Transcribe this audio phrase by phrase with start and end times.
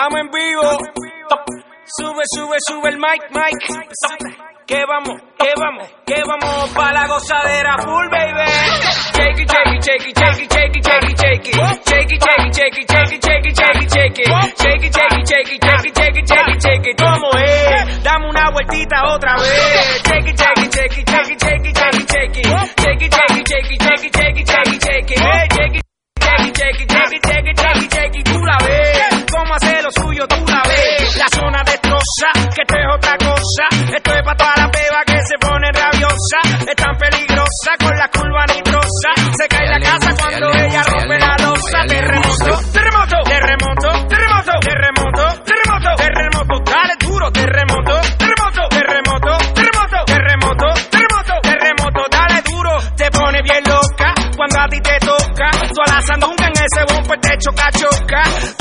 [0.00, 0.62] Estamos en vivo.
[1.84, 3.52] Sube, sube, sube el mic, mic.
[4.66, 8.48] Que vamos, que vamos, que vamos para la gozadera full, baby.
[9.12, 11.54] Shake it, shake it, shake it, shake it, shake it, shake it, shake it.
[11.84, 14.28] Shake it, shake it, shake it, shake it, shake it, shake it, shake it.
[14.56, 16.96] Shake it, shake it, shake it, shake it, shake it, shake it.
[16.96, 18.02] ¿Cómo es?
[18.02, 20.02] Dame una vueltita otra vez.
[20.08, 22.46] Shake it, shake it, shake it, shake it, shake it, shake it, shake it.
[22.80, 25.82] Shake it, shake it, shake it, shake it, shake it, shake it, shake it.
[26.20, 27.69] Shake it, shake it, shake it, shake it, shake it.
[32.54, 33.64] que esto es otra cosa.
[33.94, 36.38] Esto es para toda la beba que se pone rabiosa.
[36.66, 39.10] Es tan peligrosa con la curva nitrosa.
[39.36, 41.84] Se cae la casa cuando ella rompe la losa.
[41.86, 46.54] Terremoto, terremoto, terremoto, terremoto, terremoto, terremoto, terremoto.
[46.70, 52.02] Dale duro, terremoto, terremoto, terremoto, terremoto, terremoto, terremoto, terremoto.
[52.10, 55.50] Dale duro, te pone bien loca cuando a ti te toca.
[55.68, 58.59] Tú alazando un en ese bombo te choca, choca.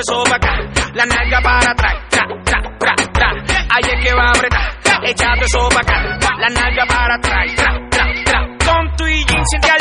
[0.00, 0.54] eso pa' acá,
[0.94, 3.30] la nalga para atrás, tra, tra, tra, tra.
[3.70, 5.82] Ahí que va a apretar, echate eso pa'
[6.38, 8.40] la nalga para atrás, tra, tra, tra.
[8.64, 9.79] Con tu y jean, siente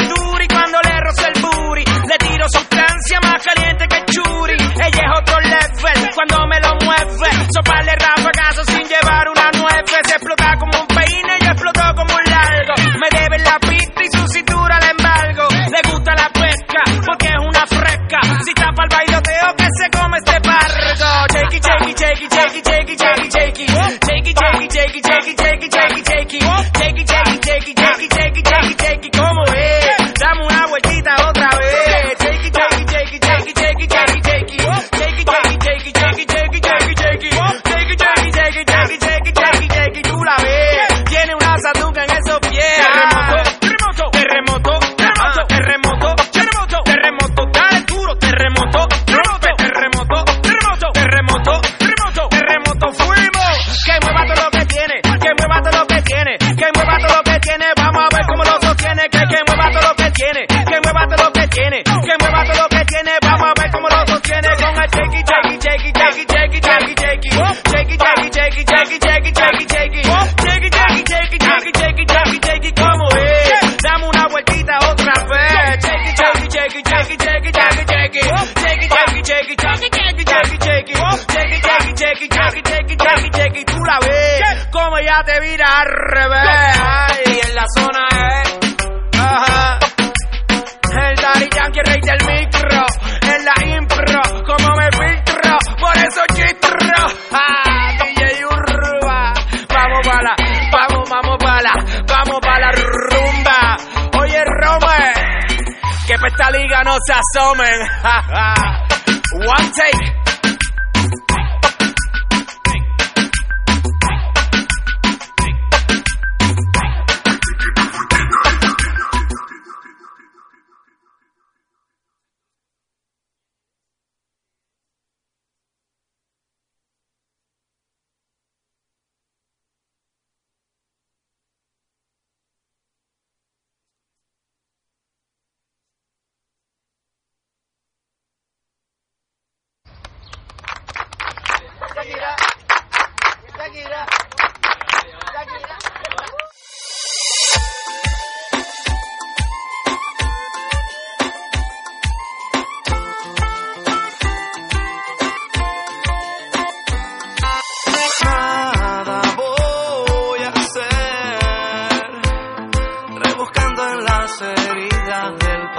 [107.69, 108.25] Amen.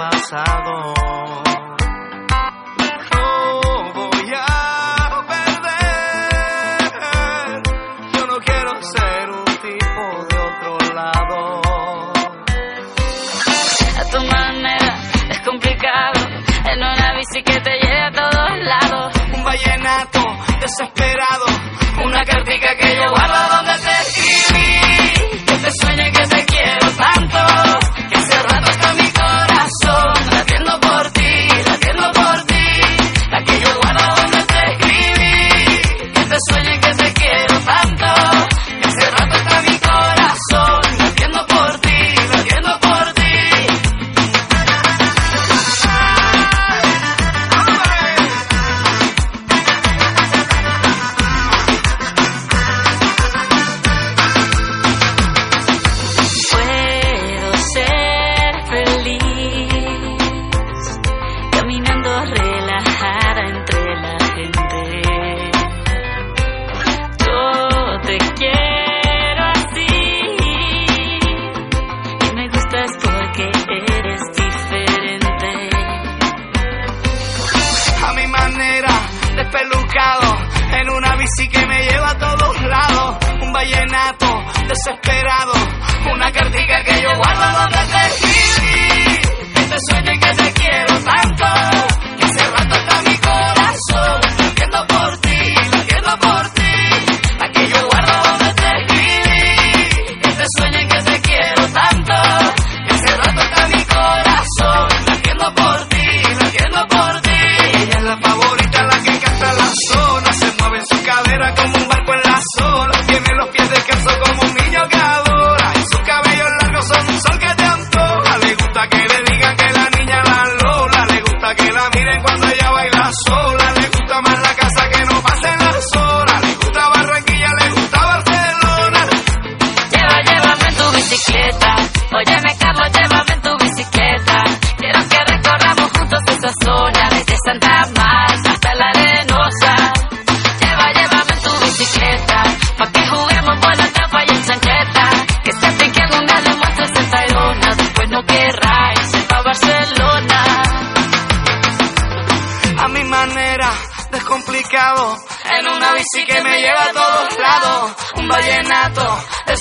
[0.09, 1.00] pasado.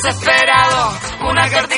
[0.03, 0.99] Desesperado.
[1.29, 1.70] Una cartica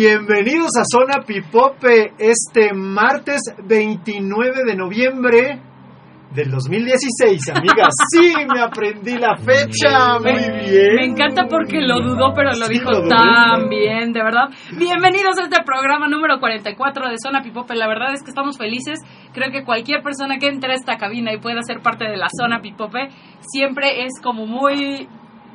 [0.00, 5.60] Bienvenidos a Zona Pipope este martes 29 de noviembre
[6.32, 7.88] del 2016, amigas.
[8.14, 10.94] Sí, me aprendí la fecha, muy bien.
[10.94, 14.50] Me encanta porque lo dudó, pero lo Sí, dijo lo tan bien, de verdad.
[14.78, 17.74] Bienvenidos a este programa número 44 de Zona Pipope.
[17.74, 19.00] La verdad es que estamos felices.
[19.32, 22.28] Creo que cualquier persona que entre a esta cabina y pueda ser parte de la
[22.30, 23.08] Zona Pipope
[23.40, 25.08] siempre es como muy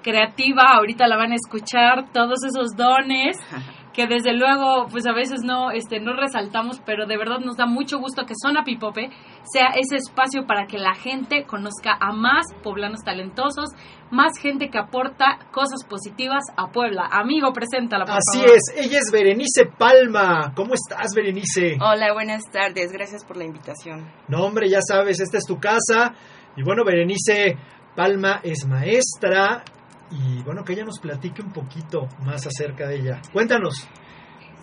[0.02, 0.72] creativa.
[0.74, 3.38] Ahorita la van a escuchar, todos esos dones
[3.94, 7.66] que desde luego pues a veces no este no resaltamos pero de verdad nos da
[7.66, 9.10] mucho gusto que Zona Pipope
[9.44, 13.70] sea ese espacio para que la gente conozca a más poblanos talentosos
[14.10, 18.56] más gente que aporta cosas positivas a Puebla amigo preséntala por Así favor.
[18.56, 20.52] es, ella es Berenice Palma.
[20.54, 21.76] ¿Cómo estás, Berenice?
[21.80, 22.92] Hola, buenas tardes.
[22.92, 24.10] Gracias por la invitación.
[24.28, 26.14] No, hombre, ya sabes, esta es tu casa.
[26.56, 27.56] Y bueno, Berenice
[27.96, 29.64] Palma es maestra.
[30.10, 33.20] Y bueno, que ella nos platique un poquito más acerca de ella.
[33.32, 33.88] Cuéntanos.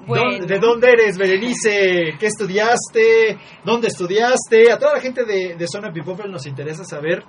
[0.07, 0.31] Bueno.
[0.39, 2.15] ¿Dónde- ¿De dónde eres, Berenice?
[2.19, 3.37] ¿Qué estudiaste?
[3.63, 4.71] ¿Dónde estudiaste?
[4.71, 7.23] A toda la gente de, de Zona Pipopel nos interesa saber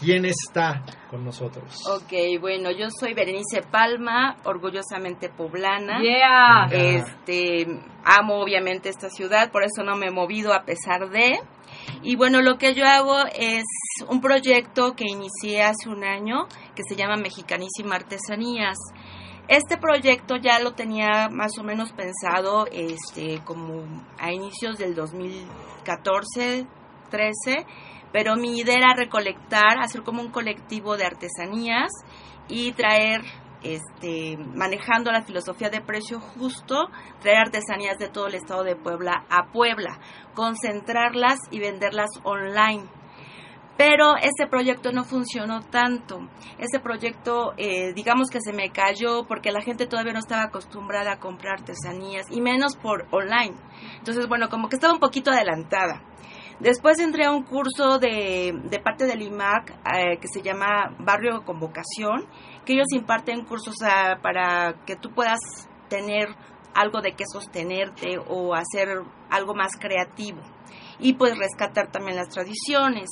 [0.00, 1.76] quién está con nosotros.
[1.88, 6.00] Ok, bueno, yo soy Berenice Palma, orgullosamente poblana.
[6.02, 7.66] yeah Este,
[8.04, 11.38] amo obviamente esta ciudad, por eso no me he movido a pesar de.
[12.02, 13.64] Y bueno, lo que yo hago es
[14.08, 18.76] un proyecto que inicié hace un año que se llama Mexicanísima Artesanías.
[19.48, 23.84] Este proyecto ya lo tenía más o menos pensado este como
[24.18, 26.66] a inicios del 2014,
[27.10, 27.66] 13,
[28.12, 31.90] pero mi idea era recolectar, hacer como un colectivo de artesanías
[32.48, 33.22] y traer
[33.74, 36.88] este, manejando la filosofía de precio justo,
[37.20, 39.98] traer artesanías de todo el estado de Puebla a Puebla,
[40.34, 42.84] concentrarlas y venderlas online.
[43.76, 46.20] Pero ese proyecto no funcionó tanto.
[46.58, 51.12] Ese proyecto, eh, digamos que se me cayó porque la gente todavía no estaba acostumbrada
[51.12, 53.54] a comprar artesanías y menos por online.
[53.98, 56.02] Entonces, bueno, como que estaba un poquito adelantada.
[56.58, 61.44] Después entré a un curso de, de parte del IMAC eh, que se llama Barrio
[61.44, 62.26] con Vocación,
[62.66, 63.76] que ellos imparten cursos
[64.22, 65.38] para que tú puedas
[65.88, 66.28] tener
[66.74, 68.88] algo de qué sostenerte o hacer
[69.30, 70.40] algo más creativo
[70.98, 73.08] y pues rescatar también las tradiciones.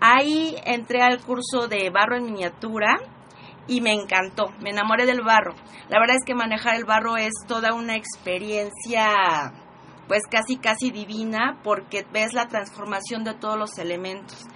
[0.00, 2.96] Ahí entré al curso de barro en miniatura
[3.66, 5.54] y me encantó, me enamoré del barro.
[5.88, 9.52] La verdad es que manejar el barro es toda una experiencia
[10.08, 14.46] pues casi casi divina porque ves la transformación de todos los elementos.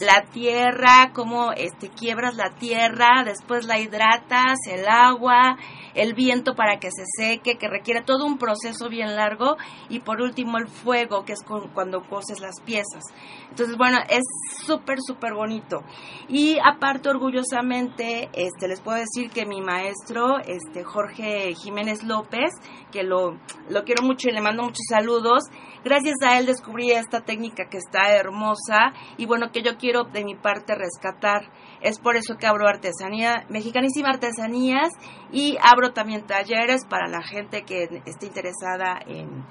[0.00, 5.56] La tierra, cómo este quiebras la tierra, después la hidratas, el agua,
[5.96, 9.56] el viento para que se seque, que requiere todo un proceso bien largo
[9.88, 13.02] y por último el fuego, que es con- cuando coses las piezas.
[13.50, 14.22] Entonces, bueno, es
[14.64, 15.82] súper súper bonito.
[16.28, 22.50] Y aparte orgullosamente, este les puedo decir que mi maestro, este Jorge Jiménez López,
[22.92, 23.38] que lo
[23.68, 25.42] lo quiero mucho y le mando muchos saludos.
[25.84, 30.24] Gracias a él descubrí esta técnica que está hermosa y bueno, que yo quiero de
[30.24, 31.50] mi parte rescatar.
[31.86, 34.90] Es por eso que abro artesanía, mexicanísima artesanías
[35.32, 39.44] y abro también talleres para la gente que esté interesada en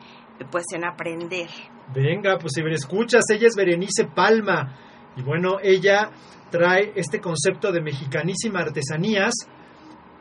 [0.52, 1.48] pues en aprender.
[1.94, 4.76] Venga, pues si me escuchas, ella es Berenice Palma.
[5.16, 6.10] Y bueno, ella
[6.52, 9.34] trae este concepto de mexicanísima artesanías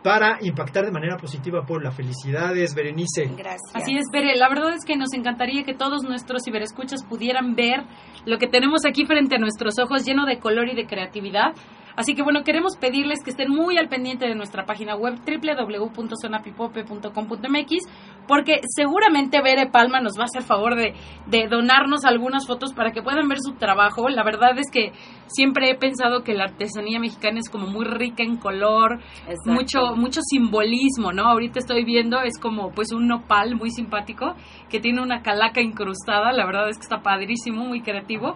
[0.05, 3.24] para impactar de manera positiva por la felicidades, Berenice.
[3.24, 3.72] Gracias.
[3.74, 7.85] Así es, Bere, la verdad es que nos encantaría que todos nuestros ciberescuchas pudieran ver
[8.27, 11.55] lo que tenemos aquí frente a nuestros ojos, lleno de color y de creatividad.
[11.96, 17.88] Así que bueno, queremos pedirles que estén muy al pendiente de nuestra página web www.zonapipope.com.mx
[18.26, 20.94] porque seguramente Bere Palma nos va a hacer favor de,
[21.26, 24.09] de donarnos algunas fotos para que puedan ver su trabajo.
[24.09, 24.92] La verdad es que
[25.26, 29.52] siempre he pensado que la artesanía mexicana es como muy rica en color, Exacto.
[29.52, 31.26] mucho mucho simbolismo, ¿no?
[31.26, 34.35] Ahorita estoy viendo es como pues un nopal muy simpático
[34.68, 38.35] que tiene una calaca incrustada, la verdad es que está padrísimo, muy creativo.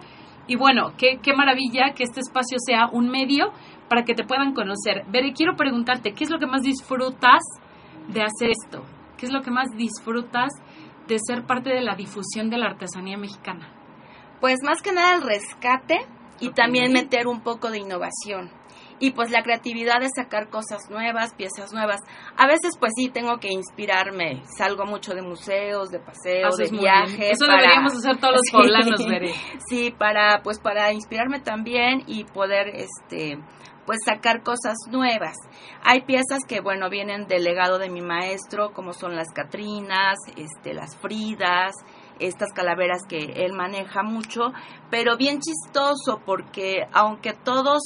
[0.49, 3.53] Y bueno, qué, qué maravilla que este espacio sea un medio
[3.87, 5.05] para que te puedan conocer.
[5.07, 7.43] Bere, quiero preguntarte, ¿qué es lo que más disfrutas
[8.07, 8.83] de hacer esto?
[9.15, 10.49] ¿Qué es lo que más disfrutas
[11.07, 13.71] de ser parte de la difusión de la artesanía mexicana?
[14.41, 15.99] Pues más que nada el rescate
[16.39, 18.49] y también meter un poco de innovación.
[18.99, 22.01] Y pues la creatividad de sacar cosas nuevas, piezas nuevas.
[22.37, 24.43] A veces pues sí tengo que inspirarme.
[24.57, 26.81] Salgo mucho de museos, de paseos, de muy bien.
[26.81, 27.31] viajes.
[27.31, 28.51] Eso para- deberíamos hacer todos los Sí.
[28.51, 29.01] poblanos.
[29.69, 33.39] Sí, para pues para inspirarme también y poder este
[33.85, 35.35] pues sacar cosas nuevas.
[35.83, 40.73] Hay piezas que bueno vienen del legado de mi maestro, como son las Catrinas, este
[40.75, 41.71] las Fridas,
[42.19, 44.51] estas calaveras que él maneja mucho,
[44.91, 47.81] pero bien chistoso porque aunque todos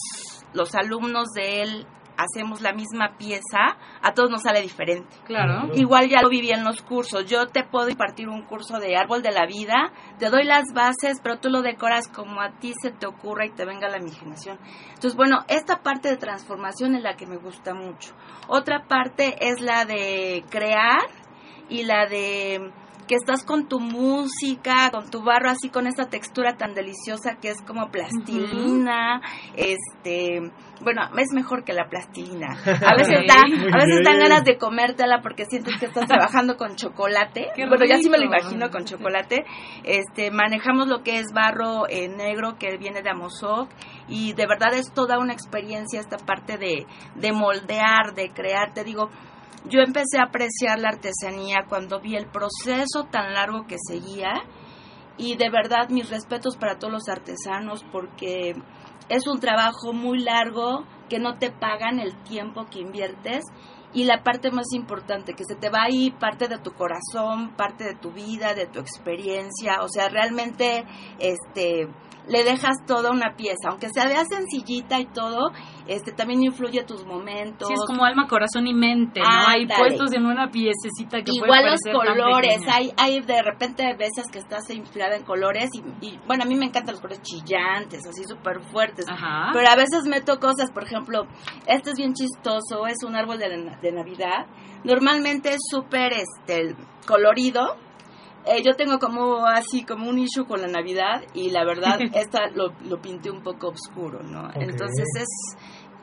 [0.53, 1.87] los alumnos de él
[2.17, 5.15] hacemos la misma pieza, a todos nos sale diferente.
[5.25, 5.69] Claro.
[5.73, 7.25] Igual ya lo viví en los cursos.
[7.25, 11.19] Yo te puedo impartir un curso de árbol de la vida, te doy las bases,
[11.21, 14.59] pero tú lo decoras como a ti se te ocurra y te venga la imaginación.
[14.89, 18.13] Entonces, bueno, esta parte de transformación es la que me gusta mucho.
[18.47, 21.07] Otra parte es la de crear
[21.69, 22.71] y la de
[23.07, 27.49] que estás con tu música, con tu barro así con esa textura tan deliciosa que
[27.49, 29.21] es como plastilina,
[29.55, 32.47] este, bueno, es mejor que la plastilina.
[32.65, 36.75] A veces da, a veces dan ganas de comértela porque sientes que estás trabajando con
[36.75, 37.47] chocolate.
[37.55, 39.45] Qué bueno, ya sí me lo imagino con chocolate.
[39.83, 43.69] Este, manejamos lo que es barro eh, negro que viene de Amozoc
[44.07, 46.85] y de verdad es toda una experiencia esta parte de,
[47.15, 48.73] de moldear, de crear.
[48.73, 49.09] Te digo,
[49.69, 54.43] yo empecé a apreciar la artesanía cuando vi el proceso tan largo que seguía.
[55.17, 58.55] Y de verdad mis respetos para todos los artesanos porque
[59.09, 63.43] es un trabajo muy largo que no te pagan el tiempo que inviertes.
[63.93, 67.83] Y la parte más importante que se te va ahí parte de tu corazón, parte
[67.83, 70.83] de tu vida, de tu experiencia, o sea, realmente
[71.19, 71.87] este
[72.27, 75.51] le dejas toda una pieza, aunque sea vea sencillita y todo,
[75.87, 77.67] este también influye tus momentos.
[77.67, 79.25] Sí, es como alma, corazón y mente, ¿no?
[79.27, 83.83] Hay puestos en una piececita que puede Igual los tan colores, hay, hay de repente
[83.97, 87.21] veces que estás inspirada en colores y, y, bueno, a mí me encantan los colores
[87.23, 89.49] chillantes, así súper fuertes, Ajá.
[89.53, 91.23] pero a veces meto cosas, por ejemplo,
[91.67, 94.45] este es bien chistoso, es un árbol de, la- de Navidad,
[94.85, 97.75] normalmente es súper este, colorido,
[98.45, 102.49] Eh, yo tengo como así, como un issue con la Navidad y la verdad, esta
[102.53, 104.49] lo, lo pinté un poco oscuro, ¿no?
[104.55, 105.27] Entonces es,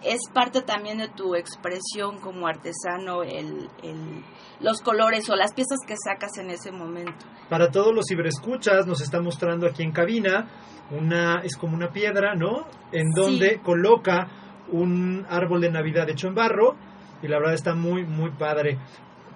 [0.03, 4.25] es parte también de tu expresión como artesano, el, el,
[4.61, 7.27] los colores o las piezas que sacas en ese momento.
[7.51, 10.49] Para todos los ciberescuchas, nos está mostrando aquí en cabina,
[10.91, 12.67] una es como una piedra, ¿no?
[12.93, 13.59] En donde Sí.
[13.63, 14.29] coloca
[14.73, 16.77] un árbol de Navidad hecho en barro
[17.23, 18.79] y la verdad está muy, muy padre.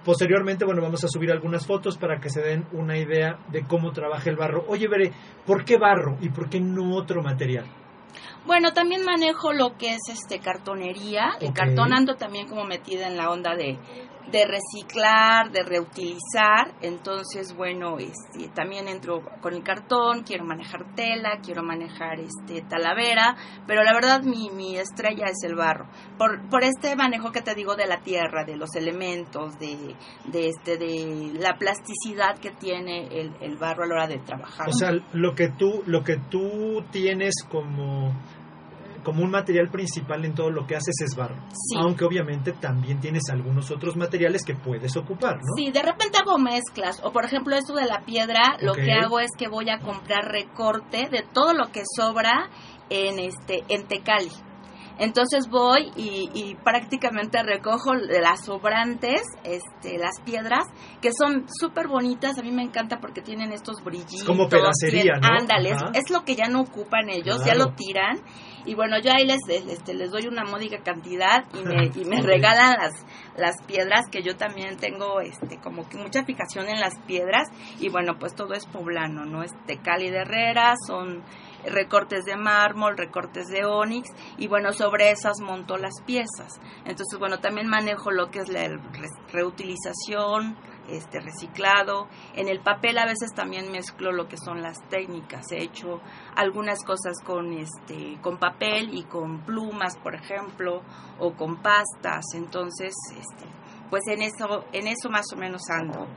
[0.05, 3.91] Posteriormente, bueno, vamos a subir algunas fotos para que se den una idea de cómo
[3.91, 4.63] trabaja el barro.
[4.67, 5.11] Oye, Veré,
[5.47, 7.65] ¿por qué barro y por qué no otro material?
[8.45, 11.55] Bueno, también manejo lo que es este cartonería, el Ok.
[11.55, 13.79] cartón ando también como metida en la onda de,
[14.31, 21.39] de reciclar, de reutilizar, entonces bueno, este, también entro con el cartón, quiero manejar tela,
[21.43, 23.35] quiero manejar este talavera,
[23.67, 27.55] pero la verdad mi, mi estrella es el barro, por, por este manejo que te
[27.55, 33.07] digo de la tierra, de los elementos, de, de este, de la plasticidad que tiene
[33.07, 34.69] el, el barro a la hora de trabajar.
[34.69, 38.13] O sea, lo que tú, lo que tú tienes como,
[39.05, 41.37] como un material principal en todo lo que haces es barro.
[41.51, 41.77] Sí.
[41.79, 45.53] Aunque obviamente también tienes algunos otros materiales que puedes ocupar, ¿no?
[45.55, 46.99] Sí, de repente hago mezclas.
[47.03, 50.25] O por ejemplo, esto de la piedra, lo que hago es que voy a comprar
[50.25, 52.49] recorte de todo lo que sobra
[52.89, 54.31] en este en Tecali.
[54.97, 60.63] Entonces voy y, y prácticamente recojo las sobrantes, este, las piedras,
[61.01, 62.39] que son súper bonitas.
[62.39, 64.23] A mí me encanta porque tienen estos brillitos.
[64.23, 65.27] como pedacería, ¿no?
[65.27, 65.91] Ándale, es, Ajá.
[65.93, 68.21] es lo que ya no ocupan ellos, ya lo tiran.
[68.65, 72.21] Y bueno, yo ahí les, este, les doy una módica cantidad y me, y me
[72.23, 72.93] regalan las,
[73.37, 77.47] las piedras que yo también tengo este como que mucha fijación en las piedras.
[77.79, 81.23] Y bueno pues todo es poblano no este Cali de Herrera son
[81.65, 86.59] recortes de mármol recortes de onix y bueno sobre esas monto las piezas.
[86.85, 88.79] Entonces bueno también manejo lo que es la re-
[89.31, 90.55] reutilización
[90.89, 92.07] este reciclado.
[92.35, 95.51] En el papel a veces también mezclo lo que son las técnicas.
[95.51, 96.01] He hecho
[96.35, 100.81] algunas cosas con este con papel y con plumas por ejemplo
[101.19, 102.25] o con pastas.
[102.33, 103.45] Entonces este
[103.89, 106.07] pues en eso en eso más o menos ando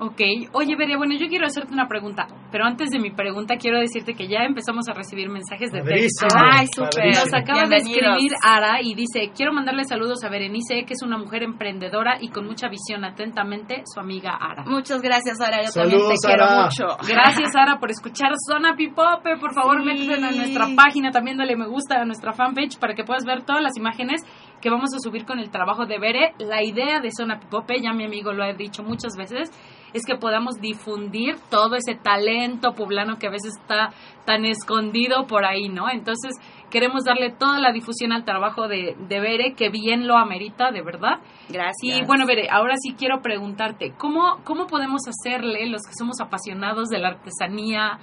[0.00, 0.20] Ok,
[0.52, 4.14] oye Beria, bueno, yo quiero hacerte una pregunta, pero antes de mi pregunta quiero decirte
[4.14, 6.26] que ya empezamos a recibir mensajes de texto.
[6.36, 7.06] Ay, súper.
[7.16, 11.18] Nos acaba de escribir Ara y dice, quiero mandarle saludos a Berenice, que es una
[11.18, 13.04] mujer emprendedora y con mucha visión.
[13.04, 14.64] Atentamente, su amiga Ara.
[14.66, 16.62] muchas gracias Ara yo Saludos, también te quiero Ara.
[16.64, 19.36] mucho Gracias, Sara, por escuchar Zona Pipope.
[19.40, 19.84] Por favor, Sí.
[19.84, 23.42] métete a nuestra página, también dale me gusta a nuestra fanpage para que puedas ver
[23.42, 24.22] todas las imágenes
[24.60, 26.34] que vamos a subir con el trabajo de Bere.
[26.38, 29.50] La idea de Zona Pipope, ya mi amigo lo ha dicho muchas veces,
[29.92, 33.90] es que podamos difundir todo ese talento poblano que a veces está
[34.24, 35.88] tan escondido por ahí, ¿no?
[35.90, 36.34] Entonces,
[36.70, 40.82] queremos darle toda la difusión al trabajo de, de Bere, que bien lo amerita, de
[40.82, 41.20] verdad.
[41.48, 46.20] gracias Y bueno, Bere, ahora sí quiero preguntarte, ¿cómo, ¿cómo podemos hacerle los que somos
[46.20, 47.98] apasionados de la artesanía,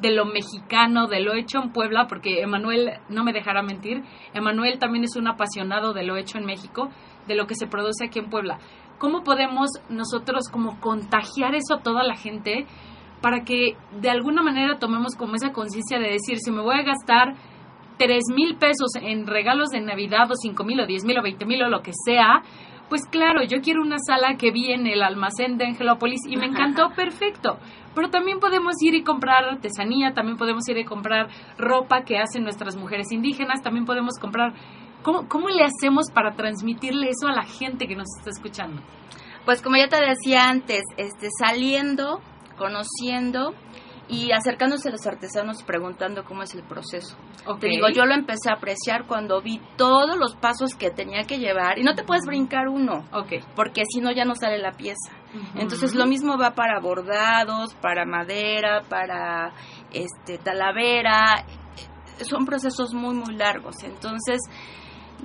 [0.00, 2.06] de lo mexicano, de lo hecho en Puebla?
[2.08, 4.02] Porque Emanuel no me dejará mentir,
[4.34, 6.90] Emanuel también es un apasionado de lo hecho en México,
[7.26, 8.58] de lo que se produce aquí en Puebla.
[9.00, 12.66] ¿Cómo podemos nosotros como contagiar eso a toda la gente
[13.22, 16.82] para que de alguna manera tomemos como esa conciencia de decir, si me voy a
[16.82, 17.34] gastar
[17.96, 21.46] tres mil pesos en regalos de Navidad o cinco mil o diez mil o veinte
[21.46, 22.42] mil o lo que sea,
[22.90, 26.44] pues claro, yo quiero una sala que vi en el almacén de Angelópolis y me
[26.44, 27.56] encantó, perfecto.
[27.94, 32.42] Pero también podemos ir y comprar artesanía, también podemos ir y comprar ropa que hacen
[32.42, 34.52] nuestras mujeres indígenas, también podemos comprar...
[35.02, 38.82] ¿Cómo, cómo le hacemos para transmitirle eso a la gente que nos está escuchando?
[39.44, 42.20] pues como ya te decía antes este saliendo
[42.56, 43.54] conociendo
[44.08, 47.16] y acercándose a los artesanos preguntando cómo es el proceso.
[47.60, 51.38] Te digo, yo lo empecé a apreciar cuando vi todos los pasos que tenía que
[51.38, 53.04] llevar y no te puedes brincar uno,
[53.54, 55.12] porque si no ya no sale la pieza.
[55.54, 59.54] Entonces lo mismo va para bordados, para madera, para
[59.92, 61.44] este talavera,
[62.28, 63.76] son procesos muy muy largos.
[63.84, 64.40] Entonces,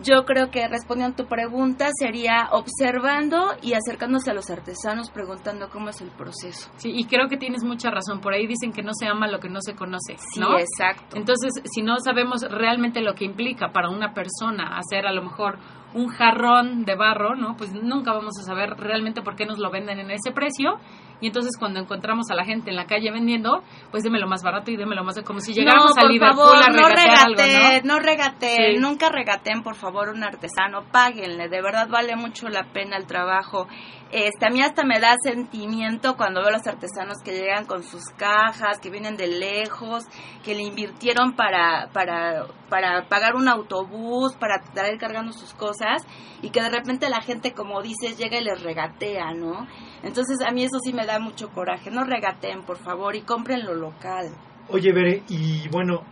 [0.04, 5.70] yo creo que respondiendo a tu pregunta sería observando y acercándose a los artesanos preguntando
[5.70, 6.70] cómo es el proceso.
[6.78, 8.22] Sí, y creo que tienes mucha razón.
[8.22, 10.58] Por ahí dicen que no se ama lo que no se conoce, Sí, ¿no?
[10.58, 11.18] exacto.
[11.18, 15.58] Entonces, si no sabemos realmente lo que implica para una persona hacer a lo mejor
[15.96, 17.56] un jarrón de barro, ¿no?
[17.58, 20.78] Pues nunca vamos a saber realmente por qué nos lo venden en ese precio.
[21.22, 24.70] Y entonces cuando encontramos a la gente en la calle vendiendo, pues démelo más barato
[24.70, 27.94] y démelo más como si llegáramos no, a Liverpool favor, a no algo, regateen, ¿no?
[27.94, 28.82] no regateen, Sí.
[28.82, 33.68] nunca regateen, por favor, un artesano, páguenle, de verdad vale mucho la pena el trabajo.
[34.12, 37.84] Este, a mí hasta me da sentimiento cuando veo a los artesanos que llegan con
[37.84, 40.04] sus cajas, que vienen de lejos,
[40.44, 46.06] que le invirtieron para, para, para pagar un autobús, para traer cargando sus cosas,
[46.42, 49.68] y que de repente la gente, como dices, llega y les regatea, ¿no?
[50.04, 53.66] Entonces a mí eso sí me da mucho coraje, no regateen, por favor, y compren
[53.66, 54.30] lo local.
[54.70, 56.04] Oye, Bere, y bueno,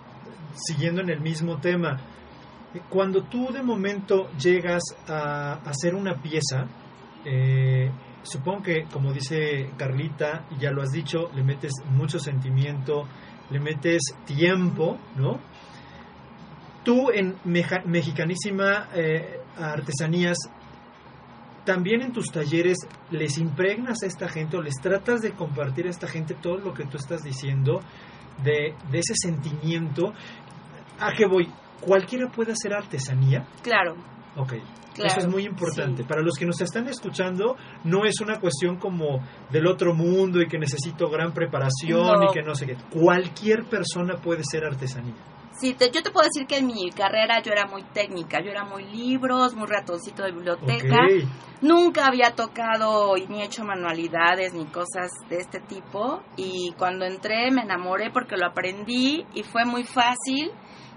[0.55, 1.99] siguiendo en el mismo tema,
[2.89, 6.67] cuando tú de momento llegas a hacer una pieza,
[7.25, 7.91] eh,
[8.23, 13.07] supongo que, como dice Carlita, y ya lo has dicho, le metes mucho sentimiento,
[13.49, 15.39] le metes tiempo, ¿no?
[16.83, 20.37] Tú en Meja- Mexicanísima eh, Artesanías,
[21.65, 22.77] también en tus talleres
[23.09, 26.73] les impregnas a esta gente o les tratas de compartir a esta gente todo lo
[26.73, 27.79] que tú estás diciendo,
[28.43, 30.13] de, de ese sentimiento.
[30.99, 31.49] ¿A qué voy?
[31.79, 33.45] ¿cualquiera puede hacer artesanía?
[33.61, 33.95] Claro,
[34.37, 34.53] Ok.
[34.93, 36.03] Claro, Eso es muy importante.
[36.03, 36.07] sí.
[36.07, 39.19] Para los que nos están escuchando, no es una cuestión como
[39.51, 42.29] del otro mundo y que necesito gran preparación No.
[42.29, 42.75] y que no sé qué.
[42.91, 45.15] Cualquier persona puede ser artesanía.
[45.59, 48.49] Sí, te- yo te puedo decir que en mi carrera yo era muy técnica, yo
[48.49, 50.97] era muy libros, muy ratoncito de biblioteca.
[51.61, 57.51] Nunca había tocado y ni hecho manualidades ni cosas de este tipo y cuando entré
[57.51, 60.51] me enamoré porque lo aprendí y fue muy fácil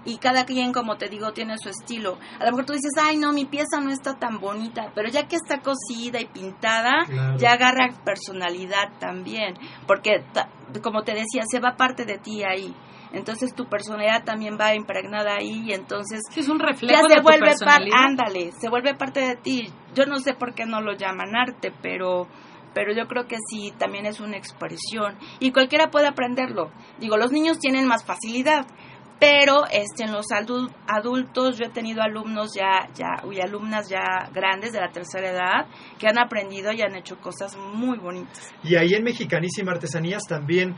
[0.07, 2.17] y cada quien, como te digo, tiene su estilo.
[2.39, 5.27] A lo mejor tú dices, ay no, mi pieza no está tan bonita, pero ya
[5.27, 7.37] que está cosida y pintada, Claro.
[7.37, 9.53] ya agarra personalidad también,
[9.85, 10.23] porque
[10.81, 12.73] como te decía, se va parte de ti ahí.
[13.13, 17.15] Entonces tu personalidad también va impregnada ahí y entonces Sí, es un ya reflejo se
[17.15, 17.97] de tu vuelve parte, personalidad.
[18.05, 19.69] ándale, se vuelve parte de ti.
[19.95, 22.27] Yo no sé por qué no lo llaman arte, pero
[22.73, 26.69] pero yo creo que sí también es una expresión y cualquiera puede aprenderlo.
[26.99, 28.67] Digo, los niños tienen más facilidad,
[29.19, 34.29] pero este en los adul- adultos yo he tenido alumnos ya ya y alumnas ya
[34.33, 35.65] grandes de la tercera edad
[35.97, 38.53] que han aprendido y han hecho cosas muy bonitas.
[38.63, 40.75] Y ahí en Mexicanísima Artesanías también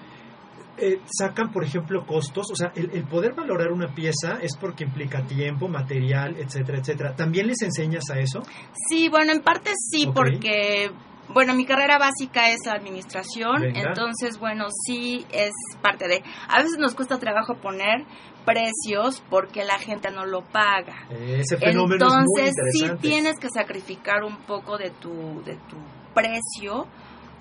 [0.82, 2.46] eh, sacan, por ejemplo, costos.
[2.52, 7.16] O sea, el, el poder valorar una pieza es porque implica tiempo, material, etcétera, etcétera.
[7.18, 8.44] ¿También les enseñas a eso?
[8.88, 10.90] Sí, bueno, en parte sí, porque,
[11.34, 13.90] bueno, mi carrera básica es administración, Venga.
[13.90, 16.24] entonces, bueno, sí es parte de...
[16.48, 18.06] A veces nos cuesta trabajo poner
[18.46, 21.08] precios porque la gente no lo paga.
[21.10, 25.78] Ese fenómeno es muy Entonces, sí tienes que sacrificar un poco de tu, de tu
[26.14, 26.88] precio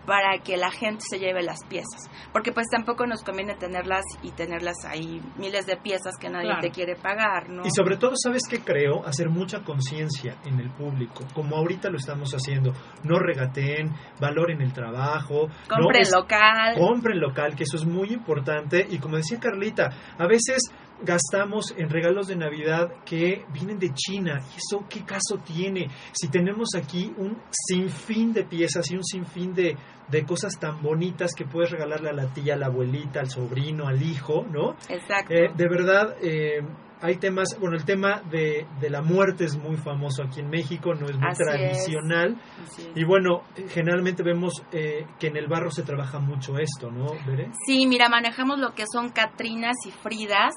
[0.08, 2.08] para que la gente se lleve las piezas.
[2.32, 6.62] Porque pues tampoco nos conviene tenerlas y tenerlas ahí, miles de piezas que nadie Claro.
[6.62, 7.62] te quiere pagar, ¿no?
[7.66, 9.04] Y sobre todo, ¿sabes qué creo?
[9.06, 12.72] Hacer mucha conciencia en el público, como ahorita lo estamos haciendo.
[13.04, 15.48] No regateen, valoren el trabajo.
[15.68, 16.74] Compren local.
[16.78, 18.86] Compren local, que eso es muy importante.
[18.88, 20.62] Y como decía Carlita, a veces
[21.02, 24.40] gastamos en regalos de Navidad que vienen de China.
[24.40, 25.88] ¿Y eso qué caso tiene?
[26.12, 29.76] Si tenemos aquí un sinfín de piezas y un sinfín de,
[30.08, 33.86] de cosas tan bonitas que puedes regalarle a la tía, a la abuelita, al sobrino,
[33.86, 34.76] al hijo, ¿no?
[34.88, 35.32] Exacto.
[35.32, 36.62] Eh, de verdad, eh,
[37.00, 40.94] hay temas, bueno, el tema de, de la muerte es muy famoso aquí en México,
[40.94, 42.36] no es muy Así tradicional.
[42.64, 42.90] Es.
[42.96, 47.50] Y bueno, generalmente vemos eh, que en el barro se trabaja mucho esto, ¿no, Bere?
[47.66, 50.54] Sí, mira, manejamos lo que son Catrinas y Fridas,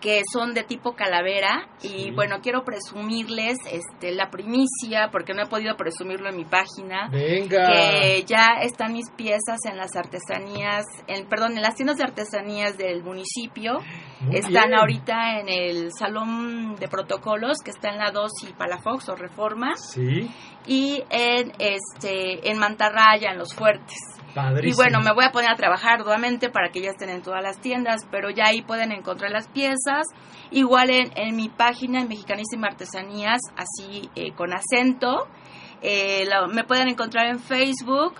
[0.00, 1.66] que son de tipo calavera.
[1.78, 2.08] Sí.
[2.08, 7.08] Y bueno, quiero presumirles este, la primicia, porque no he podido presumirlo en mi página.
[7.10, 7.66] Venga.
[7.72, 12.76] Que ya están mis piezas en las artesanías, en, perdón, en las tiendas de artesanías
[12.76, 13.80] del municipio.
[14.20, 14.74] Muy Están bien.
[14.78, 19.74] ahorita en el salón de protocolos, que está en la 2 y Palafox o Reforma,
[19.76, 20.30] Sí,
[20.66, 23.98] y en este en Mantarraya, en Los Fuertes.
[24.62, 27.42] Y bueno, me voy a poner a trabajar arduamente para que ya estén en todas
[27.42, 30.06] las tiendas, pero ya ahí pueden encontrar las piezas.
[30.50, 35.28] Igual en, mi página, en Mexicanísima Artesanías, así eh, con acento.
[35.82, 38.14] Eh, me pueden encontrar en Facebook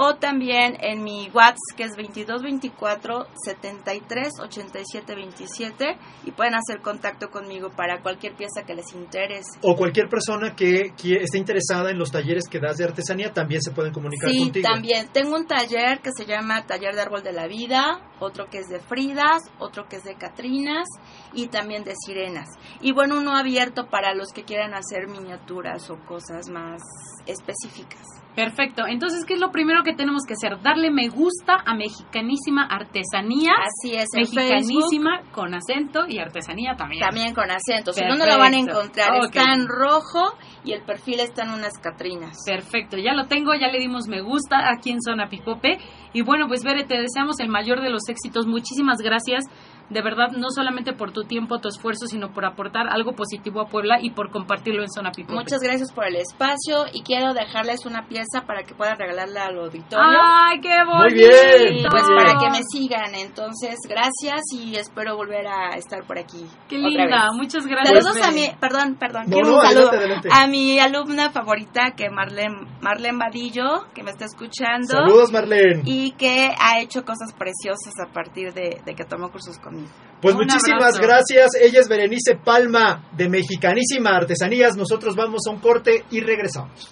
[0.00, 7.30] o también en mi WhatsApp, que es 2224 73 87 27 y pueden hacer contacto
[7.30, 9.58] conmigo para cualquier pieza que les interese.
[9.62, 13.60] O cualquier persona que, que esté interesada en los talleres que das de artesanía también
[13.60, 14.68] se pueden comunicar Sí, contigo.
[14.72, 15.08] también.
[15.12, 18.68] Tengo un taller que se llama Taller de Árbol de la Vida, otro que es
[18.68, 20.86] de Fridas, otro que es de Catrinas
[21.32, 22.48] y también de Sirenas.
[22.80, 26.80] Y bueno, uno abierto para los que quieran hacer miniaturas o cosas más
[27.26, 28.06] específicas.
[28.34, 28.84] Perfecto.
[28.86, 30.62] Entonces, ¿qué es lo primero que tenemos que hacer?
[30.62, 33.56] Darle me gusta a Mexicanísima Artesanías.
[33.58, 37.00] Así es, en Facebook, Mexicanísima con acento y artesanía también.
[37.00, 37.92] también con acento.
[37.92, 39.08] Si no, no lo van a encontrar.
[39.24, 42.36] Está en rojo y el perfil está en unas Catrinas.
[42.46, 45.78] Perfecto, ya lo tengo, ya le dimos me gusta aquí en Zona Pipope.
[46.12, 48.46] Y bueno, pues Bere, te deseamos el mayor de los éxitos.
[48.46, 49.44] Muchísimas gracias,
[49.90, 53.66] de verdad, no solamente por tu tiempo, tu esfuerzo, sino por aportar algo positivo a
[53.68, 55.34] Puebla y por compartirlo en Zona Pipope.
[55.34, 59.58] Muchas gracias por el espacio y quiero dejarles una pieza para que puedan regalarla al
[59.58, 59.98] auditorio.
[60.22, 60.98] ¡Ay, qué bonito!
[61.08, 62.18] Muy bien, Y muy pues bien.
[62.18, 66.44] para que me sigan, entonces gracias y espero volver a estar por aquí.
[66.68, 67.06] ¡Qué otra linda!
[67.24, 67.36] vez.
[67.36, 68.04] Muchas gracias.
[68.04, 70.28] Saludos a mi, perdón, perdón, No, quiero no, un saludo adelante, adelante.
[70.32, 75.82] a mi alumna favorita que Marlene, Marlene Vadillo, que me está escuchando Saludos, Marlene.
[75.86, 79.77] y que ha hecho cosas preciosas a partir de, de que tomó cursos conmigo.
[80.20, 81.02] Pues Un muchísimas abrazo.
[81.02, 81.50] gracias.
[81.60, 84.76] Ella es Berenice Palma de Mexicanísima Artesanías.
[84.76, 86.90] Nosotros vamos a un corte y regresamos.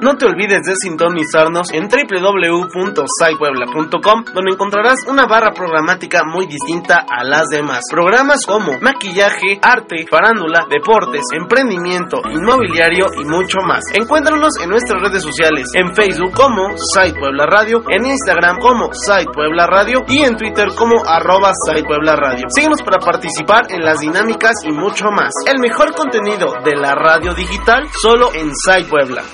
[0.00, 7.24] No te olvides de sintonizarnos en www.saipuebla.com donde encontrarás una barra programática muy distinta a
[7.24, 7.80] las demás.
[7.90, 13.82] Programas como maquillaje, arte, farándula, deportes, emprendimiento, inmobiliario y mucho más.
[13.92, 19.26] Encuéntranos en nuestras redes sociales, en Facebook como Sai Puebla Radio, en Instagram como Sai
[19.26, 22.46] Puebla Radio y en Twitter como arroba Sai Puebla Radio.
[22.54, 25.32] Síguenos para participar en las dinámicas y mucho más.
[25.52, 29.24] El mejor contenido de la radio digital solo en Sai Puebla.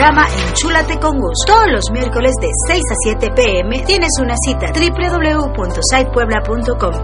[0.00, 1.44] Programa Enchúlate con Gus.
[1.46, 6.94] Todos los miércoles de 6 a 7 pm tienes una cita www.sitepuebla.com.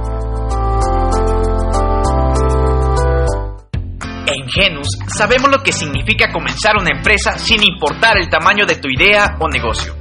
[4.27, 8.89] En Genus sabemos lo que significa comenzar una empresa sin importar el tamaño de tu
[8.89, 9.95] idea o negocio.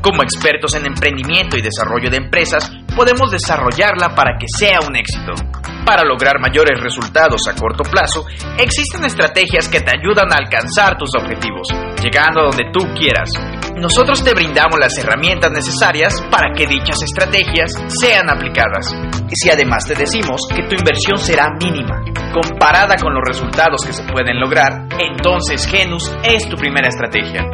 [0.00, 5.34] Como expertos en emprendimiento y desarrollo de empresas, podemos desarrollarla para que sea un éxito.
[5.84, 8.24] Para lograr mayores resultados a corto plazo,
[8.58, 11.68] existen estrategias que te ayudan a alcanzar tus objetivos,
[12.00, 13.30] llegando donde tú quieras.
[13.76, 18.92] Nosotros te brindamos las herramientas necesarias para que dichas estrategias sean aplicadas.
[19.28, 23.92] Y si además te decimos que tu inversión será mínima, comparada con los resultados que
[23.92, 27.44] se pueden lograr, entonces Genus es tu primera estrategia.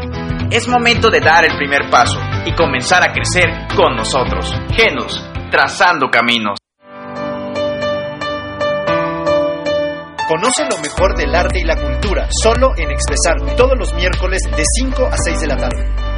[0.50, 4.54] Es momento de dar el primer paso y comenzar a crecer con nosotros.
[4.76, 6.63] Genus, trazando caminos.
[10.26, 14.62] Conoce lo mejor del arte y la cultura, solo en Expresarte, todos los miércoles de
[14.80, 16.13] 5 a 6 de la tarde.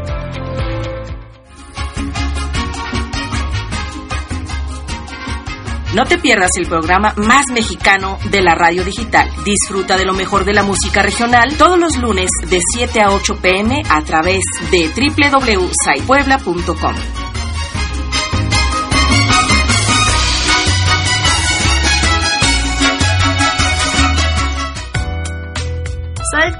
[5.94, 9.30] No te pierdas el programa más mexicano de la radio digital.
[9.44, 13.40] Disfruta de lo mejor de la música regional todos los lunes de 7 a 8
[13.42, 14.40] pm a través
[14.72, 17.21] de www.saipuebla.com.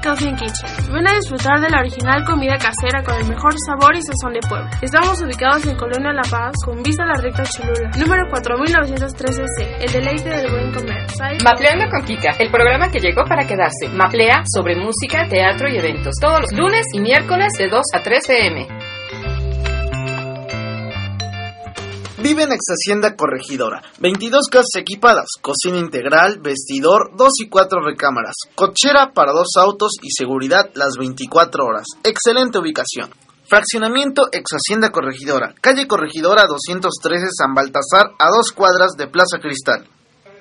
[0.02, 0.92] Coffee Kitchen.
[0.92, 4.40] Ven a disfrutar de la original comida casera con el mejor sabor y sazón de
[4.48, 4.70] Puebla.
[4.82, 9.92] Estamos ubicados en Colonia La Paz, con vista a la recta Cholula, número 4913C, el
[9.92, 11.06] deleite del buen comer.
[11.44, 13.88] Mapleando con Kika, el programa que llegó para quedarse.
[13.94, 16.14] Maplea sobre música, teatro y eventos.
[16.20, 18.68] Todos los lunes y miércoles de 2 a 3 pm.
[22.22, 23.82] Vive en Ex Hacienda Corregidora.
[23.98, 30.12] 22 casas equipadas, cocina integral, vestidor, 2 y 4 recámaras, cochera para dos autos y
[30.12, 31.84] seguridad las 24 horas.
[32.04, 33.10] Excelente ubicación.
[33.48, 39.88] Fraccionamiento Ex Hacienda Corregidora, calle Corregidora 213 San Baltasar, a dos cuadras de Plaza Cristal.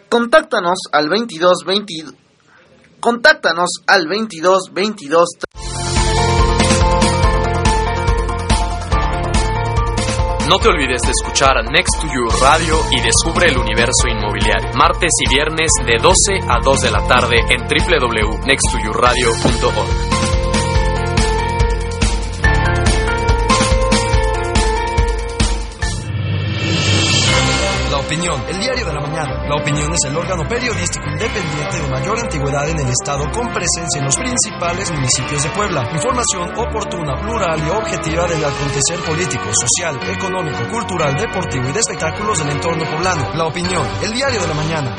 [0.07, 1.93] Contáctanos al 22 20
[2.99, 5.29] Contáctanos al 22 22
[10.51, 14.69] No te olvides de escuchar Next to You Radio y descubre el universo inmobiliario.
[14.75, 19.87] Martes y viernes de 12 a 2 de la tarde en www.nexttoyouradio.org.
[27.89, 28.43] La opinión,
[29.23, 33.99] La opinión es el órgano periodístico independiente de mayor antigüedad en el estado con presencia
[33.99, 35.89] en los principales municipios de Puebla.
[35.93, 42.39] Información oportuna, plural y objetiva del acontecer político, social, económico, cultural, deportivo y de espectáculos
[42.39, 43.29] del entorno poblano.
[43.35, 44.95] La opinión, el diario de la mañana.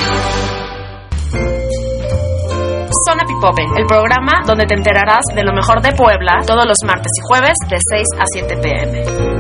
[3.05, 7.11] Zona Pipope, el programa donde te enterarás de lo mejor de Puebla todos los martes
[7.19, 9.32] y jueves de 6 a 7 pm.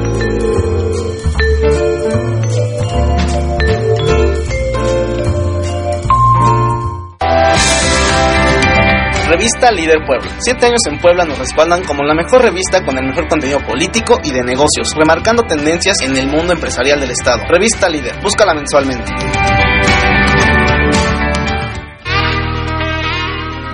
[9.32, 10.30] Revista Líder Puebla.
[10.40, 14.20] Siete años en Puebla nos respaldan como la mejor revista con el mejor contenido político
[14.22, 17.42] y de negocios, remarcando tendencias en el mundo empresarial del Estado.
[17.48, 19.10] Revista Líder, búscala mensualmente.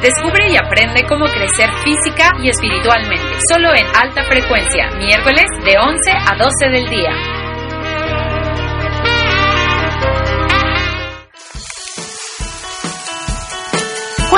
[0.00, 3.26] Descubre y aprende cómo crecer física y espiritualmente.
[3.50, 7.37] Solo en alta frecuencia, miércoles de 11 a 12 del día.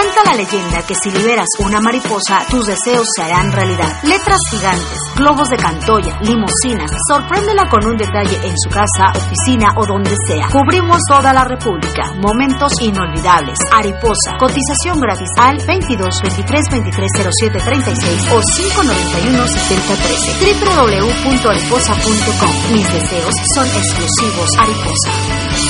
[0.01, 4.03] Cuenta la leyenda que si liberas una mariposa, tus deseos se harán realidad.
[4.05, 6.91] Letras gigantes, globos de cantoya, limusinas.
[7.07, 10.49] Sorpréndela con un detalle en su casa, oficina o donde sea.
[10.51, 12.15] Cubrimos toda la República.
[12.15, 13.59] Momentos inolvidables.
[13.71, 14.39] Ariposa.
[14.39, 20.65] Cotización gratis al 22 23 23 07 36 o 591 70 13.
[20.65, 22.73] www.ariposa.com.
[22.73, 24.49] Mis deseos son exclusivos.
[24.59, 25.70] Ariposa.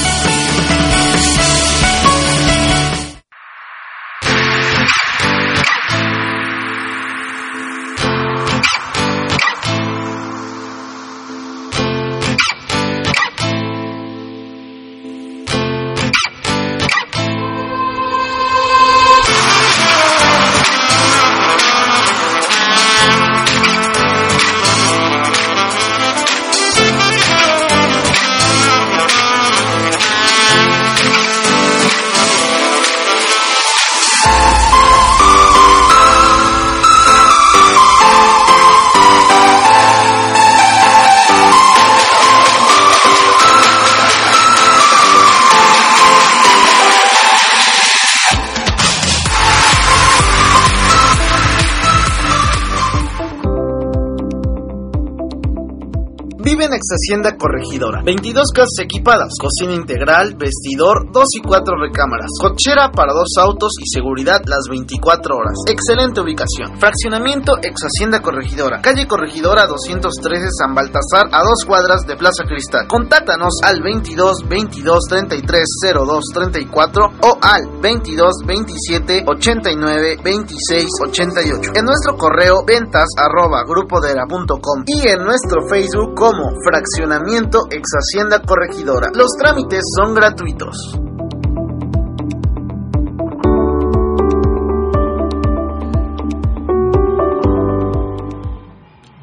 [57.03, 58.03] Hacienda Corregidora.
[58.05, 63.88] 22 casas equipadas, cocina integral, vestidor, 2 y 4 recámaras, cochera para dos autos y
[63.88, 65.57] seguridad las 24 horas.
[65.66, 66.76] Excelente ubicación.
[66.76, 68.82] Fraccionamiento Ex Hacienda Corregidora.
[68.82, 72.86] Calle Corregidora 213 San Baltasar a dos cuadras de Plaza Cristal.
[72.86, 75.64] Contáctanos al 22 22 33
[75.97, 81.72] 02 34 o al 22 27 89 26 88.
[81.74, 89.09] En nuestro correo ventas arroba grupodera.com y en nuestro Facebook como Fraccionamiento Ex Hacienda Corregidora.
[89.14, 90.99] Los trámites son gratuitos.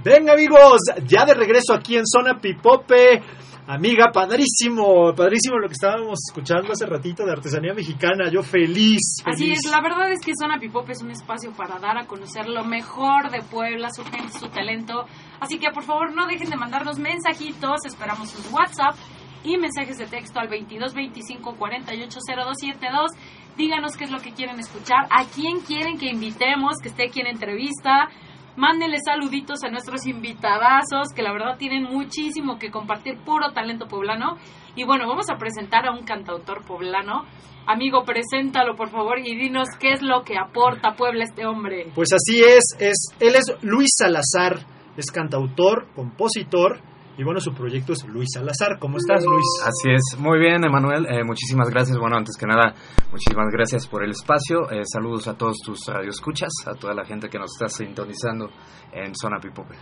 [0.04, 3.22] Venga amigos, ya de regreso aquí en Zona Pipope.
[3.70, 8.32] Amiga, padrísimo, padrísimo lo que estábamos escuchando hace ratito de artesanía mexicana.
[8.32, 9.18] Yo feliz.
[9.26, 9.60] Así feliz.
[9.66, 12.64] es, la verdad es que Zona Pipop es un espacio para dar a conocer lo
[12.64, 15.04] mejor de Puebla, su gente, su talento.
[15.42, 18.96] Así que por favor no dejen de mandarnos mensajitos, esperamos sus WhatsApp
[19.44, 23.12] y mensajes de texto al 22 25 48 0272.
[23.58, 27.20] Díganos qué es lo que quieren escuchar, a quién quieren que invitemos, que esté aquí
[27.20, 28.08] en entrevista.
[28.58, 34.38] Mándenle saluditos a nuestros invitadazos, que la verdad tienen muchísimo que compartir, puro talento poblano.
[34.76, 37.26] Y bueno, vamos a presentar a un cantautor poblano.
[37.68, 41.92] Amigo, preséntalo por favor y dinos qué es lo que aporta Puebla este hombre.
[41.94, 44.66] Pues así es, es, él es Luis Salazar,
[44.98, 46.80] es cantautor, compositor
[47.18, 48.78] y bueno, su proyecto es Luis Salazar.
[48.80, 49.46] ¿Cómo estás, Luis?
[49.66, 51.08] Así es, muy bien, Emanuel.
[51.10, 51.98] Eh, muchísimas gracias.
[51.98, 52.76] Bueno, antes que nada,
[53.12, 54.70] muchísimas gracias por el espacio.
[54.70, 58.52] Eh, saludos a todos tus radioescuchas, a toda la gente que nos está sintonizando
[58.94, 59.74] en Zona Pipope.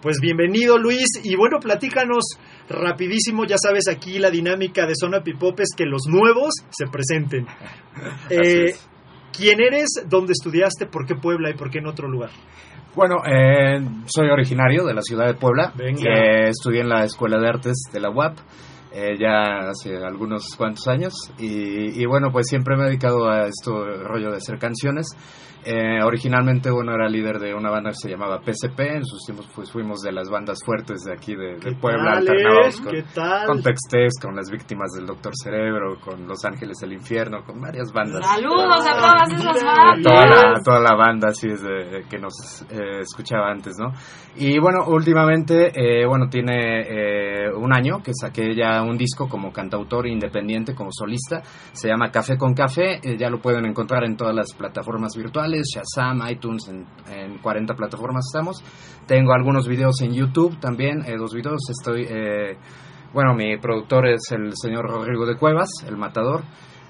[0.00, 2.38] Pues bienvenido Luis y bueno, platícanos
[2.68, 7.46] rapidísimo, ya sabes aquí la dinámica de Zona Pipope es que los nuevos se presenten.
[8.30, 8.74] Eh.
[9.36, 9.88] ¿Quién eres?
[10.08, 10.86] ¿Dónde estudiaste?
[10.86, 12.30] ¿Por qué Puebla y por qué en otro lugar?
[12.94, 15.72] Bueno, eh, soy originario de la ciudad de Puebla.
[15.78, 18.38] Eh, estudié en la Escuela de Artes de la UAP
[18.92, 21.12] eh, ya hace algunos cuantos años.
[21.36, 25.08] Y, y bueno, pues siempre me he dedicado a esto, rollo de hacer canciones.
[25.64, 28.80] Eh, originalmente, bueno, era líder de una banda que se llamaba PCP.
[28.80, 32.04] En sus tiempos, pues fuimos de las bandas fuertes de aquí de, de Puebla.
[32.04, 32.82] tal, alternábamos eh?
[32.82, 33.46] con, ¿Qué tal?
[33.46, 37.92] con Textex, con las víctimas del Doctor Cerebro, con Los Ángeles del Infierno, con varias
[37.92, 38.26] bandas.
[38.26, 40.02] Saludos a todas esas a bandas.
[40.02, 43.92] toda la, toda la banda así desde que nos eh, escuchaba antes, ¿no?
[44.36, 49.52] Y bueno, últimamente, eh, bueno, tiene eh, un año que saqué ya un disco como
[49.52, 51.42] cantautor independiente, como solista,
[51.72, 55.53] se llama Café con Café, eh, ya lo pueden encontrar en todas las plataformas virtuales,
[55.62, 58.62] Shazam, iTunes, en, en 40 plataformas estamos.
[59.06, 62.06] Tengo algunos videos en YouTube también, eh, dos videos, estoy...
[62.08, 62.56] eh,
[63.12, 66.42] bueno, mi productor es el señor Rodrigo de Cuevas, el matador.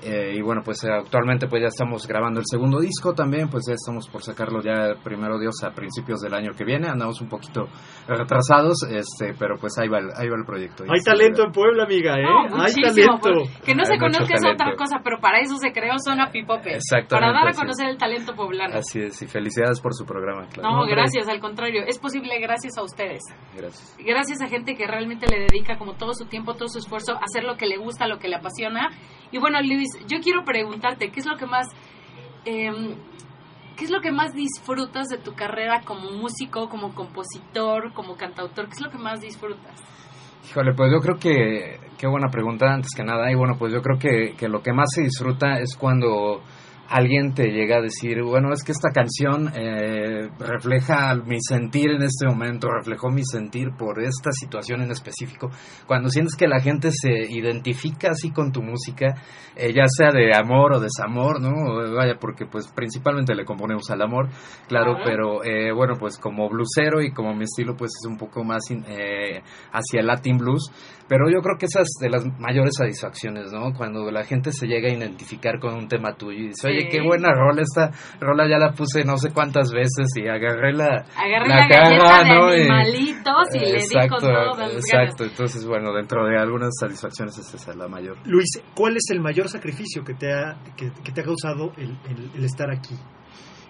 [0.05, 3.65] Eh, y bueno, pues eh, actualmente pues ya estamos grabando el segundo disco también, pues
[3.67, 7.29] ya estamos por sacarlo ya primero Dios a principios del año que viene, andamos un
[7.29, 7.69] poquito
[8.07, 10.85] retrasados, este, pero pues ahí va el, ahí va el proyecto.
[10.85, 12.23] Hay talento en Puebla, amiga, ¿eh?
[12.51, 13.19] No, Hay talento.
[13.23, 16.31] pues, que no se Hay conozca es otra cosa, pero para eso se creó Zona
[16.31, 16.79] Pipope.
[17.09, 18.75] Para dar a conocer el talento poblano.
[18.77, 20.77] Así es, y felicidades por su programa, claro.
[20.77, 21.83] No, gracias, al contrario.
[21.87, 23.23] Es posible gracias a ustedes.
[23.57, 23.97] Gracias.
[23.99, 27.21] Gracias a gente que realmente le dedica como todo su tiempo, todo su esfuerzo a
[27.25, 28.91] hacer lo que le gusta, lo que le apasiona.
[29.35, 31.67] Y bueno, Luis, yo quiero preguntarte, ¿qué es lo que más...
[32.45, 32.71] eh,
[33.77, 38.67] ¿Qué es lo que más disfrutas de tu carrera como músico, como compositor, como cantautor?
[38.67, 39.83] ¿Qué es lo que más disfrutas?
[40.49, 43.29] Híjole, pues yo creo que, qué buena pregunta antes que nada.
[43.33, 46.41] Y bueno, pues yo creo que, que lo que más se disfruta es cuando
[46.89, 52.03] alguien te llega a decir, bueno, es que esta canción eh, refleja mi sentir en
[52.03, 55.51] este momento, reflejó mi sentir por esta situación en específico.
[55.87, 59.15] Cuando sientes que la gente se identifica así con tu música,
[59.57, 61.95] eh, ya sea de amor o desamor, ¿no?
[61.95, 64.29] Vaya, porque pues principalmente le componemos al amor,
[64.69, 68.45] claro, pero eh, bueno, pues como blusero y como mi estilo pues es un poco
[68.45, 70.71] más in- eh, hacia el Latin Blues,
[71.09, 73.73] pero yo creo que esa es de las mayores satisfacciones, ¿no?
[73.77, 77.01] Cuando la gente se llega a identificar con un tema tuyo y dice, oye, qué
[77.03, 81.49] buena rola, esta rola ya la puse no sé cuántas veces y agarré la, Agarré
[81.49, 82.31] la, galleta de
[82.63, 85.25] animalitos y le di con exacto, las exacto.
[85.25, 88.17] Entonces, bueno, dentro de algunas satisfacciones esa es la mayor.
[88.25, 91.91] Luis, ¿cuál es el mayor sacrificio que te ha, que, que te ha causado el,
[92.09, 92.95] el- el estar aquí?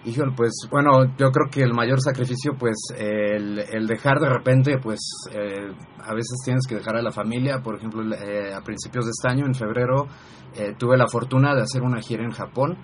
[0.05, 4.77] Híjole, pues bueno, yo creo que el mayor sacrificio, pues el, el dejar de repente,
[4.77, 4.99] pues
[5.31, 7.63] eh, a veces tienes que dejar a la familia.
[7.63, 10.05] Por ejemplo, eh, a principios de este año, en febrero,
[10.55, 12.77] eh, tuve la fortuna de hacer una gira en Japón.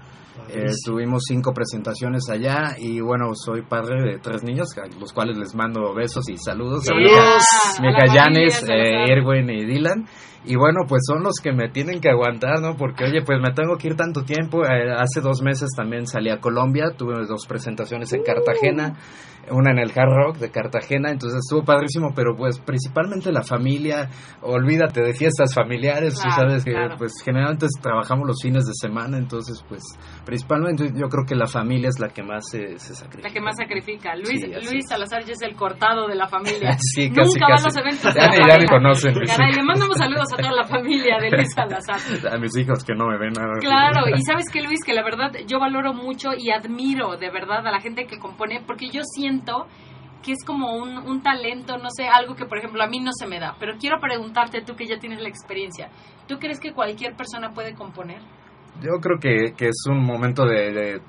[0.49, 5.37] Eh, tuvimos cinco presentaciones allá y bueno, soy padre de tres niños, a los cuales
[5.37, 6.85] les mando besos y saludos.
[6.85, 7.43] ¡Saludos!
[7.81, 9.11] Mi A la hija Yanis, familia eh.
[9.13, 10.05] Erwin y Dylan.
[10.43, 12.75] Y bueno, pues son los que me tienen que aguantar, ¿no?
[12.75, 14.65] Porque, oye, pues me tengo que ir tanto tiempo.
[14.65, 18.97] Eh, hace dos meses también salí a Colombia, tuve dos presentaciones en Cartagena,
[19.51, 24.09] una en el Hard Rock de Cartagena, entonces estuvo padrísimo, pero pues principalmente la familia,
[24.41, 26.95] olvídate de fiestas familiares, tú Claro, sabes que claro.
[26.97, 29.83] pues generalmente trabajamos los fines de semana, entonces pues
[30.25, 33.27] principalmente yo creo que la familia es la que más se, se sacrifica.
[33.27, 34.15] La que más sacrifica.
[34.15, 36.77] Luis, Sí, Luis Salazar ya es el cortado de la familia.
[36.79, 37.65] Sí, casi, Nunca va a casi.
[37.65, 38.65] los eventos Ya ya ni pareja.
[38.73, 39.31] conocen, Luis.
[39.31, 41.99] Caray, le mandamos saludos a toda la familia de Luis Salazar.
[42.33, 43.33] A mis hijos que no me ven.
[43.59, 47.65] Claro, y sabes que Luis, que la verdad yo valoro mucho y admiro de verdad
[47.65, 49.67] a la gente que compone, porque yo siento
[50.23, 53.11] que es como un, un talento, no sé, algo que por ejemplo a mí no
[53.11, 53.55] se me da.
[53.59, 55.89] Pero quiero preguntarte, tú que ya tienes la experiencia,
[56.27, 58.21] ¿tú crees que cualquier persona puede componer?
[58.81, 61.01] Yo creo que, que es un momento de, de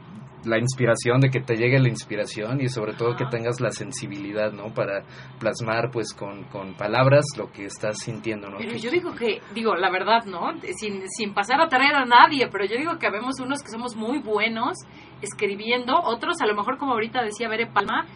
[0.44, 4.52] la inspiración, de que te llegue la inspiración y sobre todo que tengas la sensibilidad,
[4.52, 4.74] ¿no?
[4.74, 5.04] Para
[5.38, 8.58] plasmar, pues, con, con palabras lo que estás sintiendo, ¿no?
[8.58, 10.52] Pero yo digo que, digo, la verdad, ¿no?
[10.76, 13.96] Sin, sin pasar a traer a nadie, pero yo digo que habemos unos que somos
[13.96, 14.78] muy buenos
[15.20, 18.06] escribiendo, otros a lo mejor como ahorita decía Bere Palma,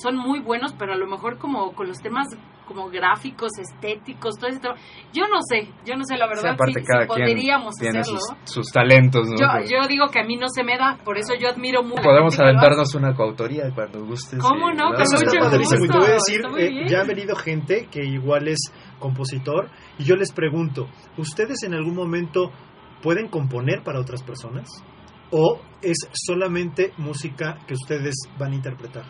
[0.00, 2.26] son muy buenos, pero a lo mejor como con los temas
[2.66, 4.74] como gráficos, estéticos, todo ese tema.
[5.12, 7.74] Yo no sé, yo no sé la Sí, verdad aparte si, cada si quien podríamos
[7.76, 8.18] tiene hacerlo.
[8.42, 9.36] sus, sus talentos, ¿no?
[9.38, 11.84] Yo, Pues, yo digo que a mí no se me da, por eso yo admiro
[11.84, 12.00] mucho.
[12.00, 12.66] a la Podemos gente que lo hace.
[12.66, 14.40] aventarnos una coautoría cuando gustes.
[14.40, 14.90] ¿Cómo no?
[14.94, 15.84] Con mucho padrísimo.
[15.84, 18.58] Y te gusto, voy a decir, eh, ya ha venido gente que igual es
[18.98, 20.88] compositor y yo les pregunto,
[21.18, 22.50] ¿ustedes en algún momento
[23.00, 24.66] pueden componer para otras personas?
[25.30, 29.04] ¿O es solamente música que ustedes van a interpretar?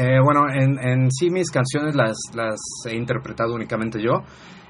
[0.00, 4.22] Eh, bueno, en, en sí mis canciones las, las he interpretado únicamente yo.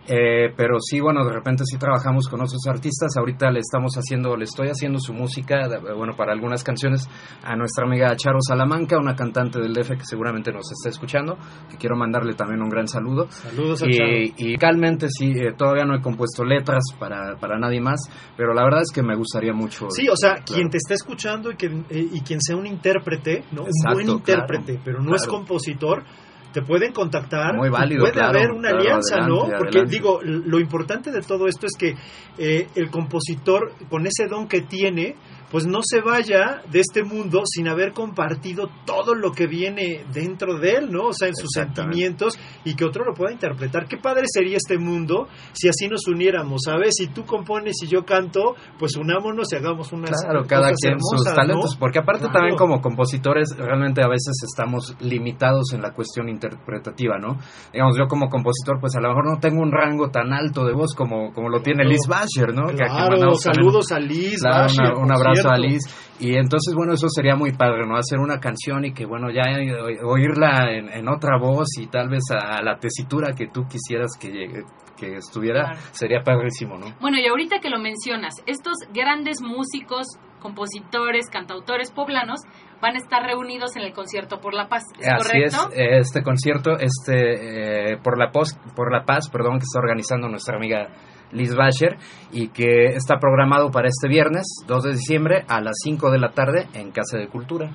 [0.09, 3.17] Eh, pero sí, bueno, de repente sí trabajamos con otros artistas.
[3.19, 7.07] Ahorita le estamos haciendo, le estoy haciendo su música, bueno, para algunas canciones
[7.43, 11.37] a nuestra amiga Charo Salamanca, una cantante del DF que seguramente nos está escuchando,
[11.71, 13.27] que quiero mandarle también un gran saludo.
[13.31, 14.11] Saludos a y, Charo.
[14.39, 18.01] y realmente sí, eh, todavía no he compuesto letras para, para nadie más,
[18.37, 19.89] pero la verdad es que me gustaría mucho.
[19.91, 20.45] Sí, o sea, Claro.
[20.47, 23.63] quien te está escuchando y, que, eh, y quien sea un intérprete, ¿no?
[23.63, 26.05] Exacto, un buen intérprete, claro, pero no es compositor,
[26.53, 27.57] te pueden contactar.
[27.57, 29.41] Muy válido, Puede claro, haber una claro, alianza, ¿no?
[29.59, 29.91] Porque adelante.
[29.91, 31.95] digo, lo importante de todo esto es que
[32.39, 35.17] eh, el compositor, con ese don que tiene,
[35.51, 40.59] pues no se vaya de este mundo sin haber compartido todo lo que viene dentro
[40.59, 41.07] de él, ¿no?
[41.09, 43.87] O sea, en sus sentimientos y que otro lo pueda interpretar.
[43.89, 46.95] Qué padre sería este mundo si así nos uniéramos, ¿sabes?
[46.97, 51.21] Si tú compones y yo canto, pues unámonos y hagamos unas Claro, cada quien hermosas,
[51.25, 51.79] sus talentos, ¿no?
[51.81, 52.33] porque aparte Claro.
[52.35, 57.39] también como compositores realmente a veces estamos limitados en la cuestión interpretativa, ¿no?
[57.73, 60.75] Digamos, yo como compositor pues a lo mejor no tengo un rango tan alto de
[60.75, 61.85] voz como, como lo tiene.
[61.85, 62.67] Liz Basher, ¿no?
[62.67, 65.69] Que aquí saludos a Liz Basher, una- un abrazo a cierto.
[65.75, 65.83] Liz.
[66.21, 67.97] Y entonces, bueno, eso sería muy padre, ¿no?
[67.97, 72.09] Hacer una canción y que, bueno, ya eh, oírla en, en otra voz y tal
[72.09, 74.65] vez a, la tesitura que tú quisieras que, llegue-
[74.97, 75.79] que estuviera, Claro.
[75.93, 76.87] sería padrísimo, ¿no?
[77.01, 80.07] Bueno, y ahorita que lo mencionas, estos grandes músicos,
[80.41, 82.41] compositores, cantautores poblanos
[82.81, 85.71] van a estar reunidos en el concierto por la paz, ¿es Así correcto?
[85.75, 90.29] es, este concierto, este eh, por la pos- por la paz, perdón, que está organizando
[90.29, 90.89] nuestra amiga
[91.33, 91.97] Liz Basher
[92.33, 96.31] y que está programado para este viernes 2 de diciembre a las 5 de la
[96.31, 97.71] tarde en Casa de Cultura.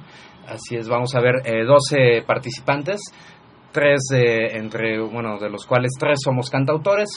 [0.48, 3.00] Así es, vamos a ver eh, 12 participantes
[3.72, 7.10] tres de, entre, bueno, de los cuales tres somos cantautores.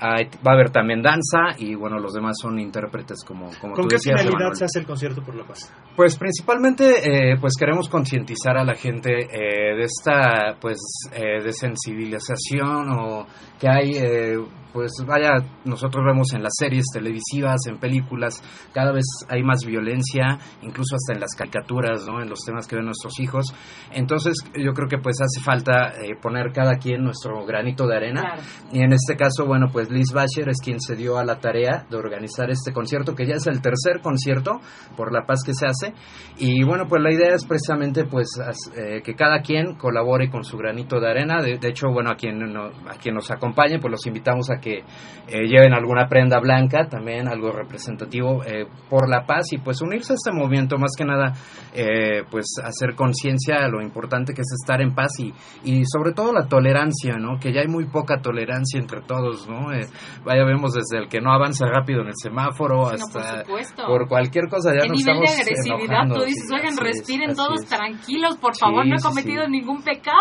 [0.00, 3.82] Hay- va a haber también danza y bueno, los demás son intérpretes como, como ¿Con
[3.84, 4.56] tú qué decías, finalidad Emanuel.
[4.56, 5.72] se hace el concierto por la paz?
[5.94, 6.94] Pues principalmente,
[7.32, 10.78] eh, pues queremos concientizar a la gente eh, de esta, pues,
[11.14, 13.26] eh, de sensibilización o
[13.60, 14.36] que hay, eh,
[14.72, 15.32] pues vaya,
[15.64, 18.42] nosotros vemos en las series televisivas, en películas,
[18.72, 22.20] cada vez hay más violencia, incluso hasta en las caricaturas, ¿no?
[22.22, 23.54] En los temas que ven nuestros hijos.
[23.92, 28.20] Entonces, yo creo que pues hace falta eh, poner cada quien nuestro granito de arena.
[28.22, 28.42] Claro.
[28.72, 31.86] Y en este caso, bueno, pues Liz Bacher es quien se dio a la tarea
[31.90, 34.60] de organizar este concierto, que ya es el tercer concierto
[34.96, 35.94] por la paz que se hace.
[36.38, 38.28] Y bueno, pues la idea es precisamente pues
[38.76, 41.42] eh, que cada quien colabore con su granito de arena.
[41.42, 44.59] De, de hecho, bueno, a quien, no- a quien nos acompañe, pues los invitamos a
[44.60, 44.84] que
[45.28, 50.12] eh, lleven alguna prenda blanca, también algo representativo eh, por la paz y pues unirse
[50.12, 51.34] a este movimiento, más que nada,
[51.74, 55.32] eh, pues hacer conciencia de lo importante que es estar en paz y,
[55.64, 57.38] y sobre todo la tolerancia, ¿no?
[57.38, 59.72] Que ya hay muy poca tolerancia entre todos, ¿no?
[59.72, 59.86] Eh,
[60.24, 63.06] vaya, vemos desde el que no avanza rápido en el semáforo Sí, no,
[63.46, 65.80] por hasta cualquier cosa ya ¿Qué nos nivel de estamos agresividad?
[65.84, 67.68] enojando, Tú dices, sí, oigan, es, respiren todos es.
[67.68, 70.16] tranquilos, por Sí, favor, no he cometido ningún pecado.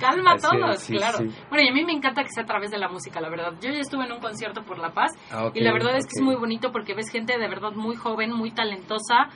[0.00, 1.18] Calma a es, todos, claro.
[1.50, 3.52] Bueno, y a mí me encanta que sea a través de la música, la verdad.
[3.60, 6.12] Yo ya estuve en un concierto por La Paz Ah, y la verdad es que
[6.16, 9.28] es muy bonito porque ves gente de verdad muy joven, muy talentosa,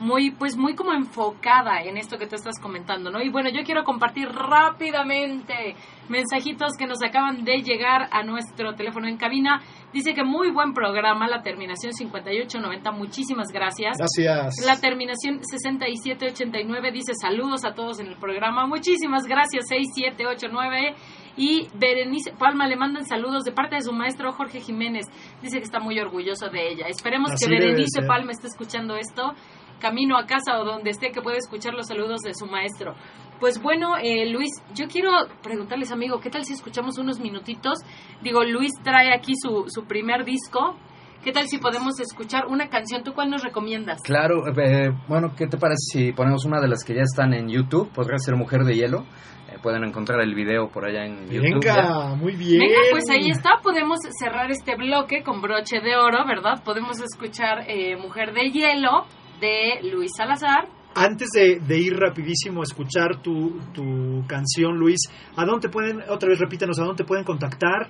[0.00, 3.22] muy pues muy como enfocada en esto que tú estás comentando, ¿no?
[3.22, 5.76] Y bueno, yo quiero compartir rápidamente
[6.08, 9.62] mensajitos que nos acaban de llegar a nuestro teléfono en cabina.
[9.92, 13.96] Dice que muy buen programa, la terminación 5890, muchísimas gracias.
[13.98, 14.66] Gracias.
[14.66, 18.66] La terminación 6789 dice saludos a todos en el programa.
[18.66, 20.94] Muchísimas gracias, 6789.
[21.36, 25.06] Y Berenice Palma le mandan saludos de parte de su maestro Jorge Jiménez.
[25.40, 26.86] Dice que está muy orgulloso de ella.
[26.88, 28.02] Esperemos Así que Berenice.
[28.02, 29.34] Palma esté escuchando esto,
[29.80, 32.94] camino a casa o donde esté, que pueda escuchar los saludos de su maestro.
[33.40, 35.10] Pues bueno, eh, Luis, yo quiero
[35.42, 37.78] preguntarles, amigo, ¿qué tal si escuchamos unos minutitos?
[38.22, 40.76] Digo, Luis trae aquí su, su primer disco.
[41.22, 43.04] ¿Qué tal si podemos escuchar una canción?
[43.04, 44.02] ¿Tú cuál nos recomiendas?
[44.02, 47.48] Claro, eh, bueno, ¿qué te parece si ponemos una de las que ya están en
[47.48, 47.92] YouTube?
[47.92, 49.04] Podría ser Mujer de Hielo.
[49.48, 51.64] Eh, pueden encontrar el video por allá en YouTube.
[51.64, 51.76] ya.
[51.76, 52.58] Venga, muy bien.
[52.58, 56.60] Venga, pues ahí está, podemos cerrar este bloque con broche de oro, ¿verdad?
[56.64, 59.06] Podemos escuchar eh, Mujer de Hielo
[59.40, 60.66] de Luis Salazar.
[60.94, 65.00] Antes de, de ir rapidísimo a escuchar tu, tu canción, Luis,
[65.36, 67.88] ¿a dónde pueden, otra vez repítenos, a dónde pueden contactar?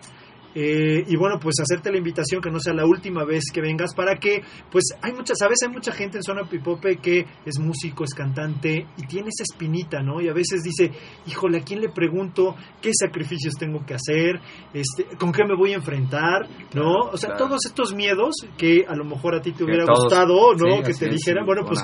[0.54, 3.94] Eh, y bueno, pues hacerte la invitación que no sea la última vez que vengas
[3.94, 8.04] para que, pues hay muchas, sabes, hay mucha gente en Zona Pipope que es músico,
[8.04, 10.20] es cantante y tiene esa espinita, ¿no?
[10.20, 10.90] Y a veces dice,
[11.26, 14.40] híjole, ¿a quién le pregunto qué sacrificios tengo que hacer?
[14.74, 16.46] Este, ¿Con qué me voy a enfrentar?
[16.74, 17.08] ¿No?
[17.12, 17.46] O sea, claro.
[17.46, 20.76] todos estos miedos que a lo mejor a ti te hubiera todos- gustado, ¿no?
[20.76, 21.80] sí, que te dijeran, bueno, pues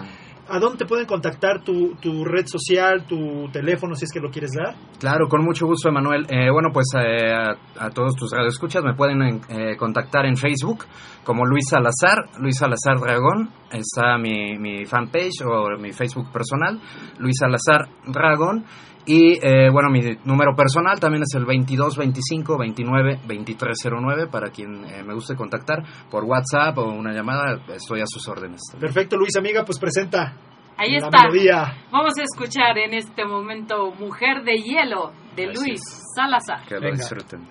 [0.50, 4.30] ¿A dónde te pueden contactar tu, tu red social, tu teléfono, si es que lo
[4.30, 4.74] quieres dar?
[4.98, 6.26] Claro, con mucho gusto, Emanuel.
[6.30, 10.86] Eh, bueno, pues eh, a, todos tus radioescuchas me pueden eh, contactar en Facebook
[11.22, 13.50] como Luis Salazar, Luis Salazar Dragón.
[13.70, 16.80] Está mi, mi fanpage o mi Facebook personal,
[17.18, 18.64] Luis Salazar Dragón.
[19.10, 24.84] Y eh, bueno, mi número personal también es el 22 25 29 2309 para quien
[24.84, 28.60] eh, me guste contactar por WhatsApp o una llamada, estoy a sus órdenes.
[28.78, 30.34] Perfecto, Luis, amiga, pues presenta.
[30.76, 31.22] Ahí la está.
[31.22, 31.74] melodía.
[31.90, 35.80] Vamos a escuchar en este momento Mujer de Hielo de Luis
[36.14, 36.66] Salazar.
[36.68, 36.96] Que lo Venga.
[36.96, 37.48] disfruten.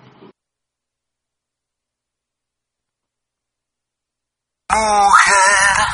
[4.70, 5.86] Mujer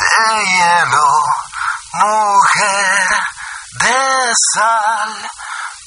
[0.00, 1.06] de hielo,
[1.94, 3.37] mujer
[3.72, 5.12] de sal,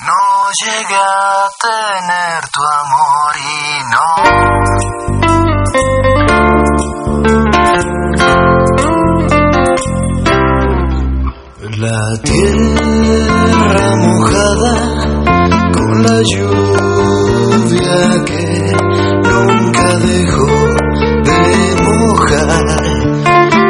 [0.01, 4.07] no llega a tener tu amor y no.
[11.77, 14.75] La tierra mojada
[15.73, 18.45] con la lluvia que
[19.23, 20.51] nunca dejó
[21.23, 21.41] de
[21.82, 22.61] mojar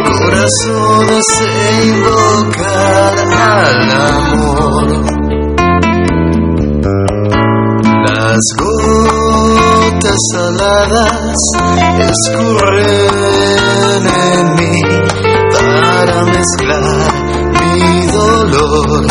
[0.03, 2.20] corazones e
[10.33, 11.37] saladas
[12.09, 14.81] escurren en mí
[15.53, 16.83] para mezclar
[17.61, 19.05] mi dolor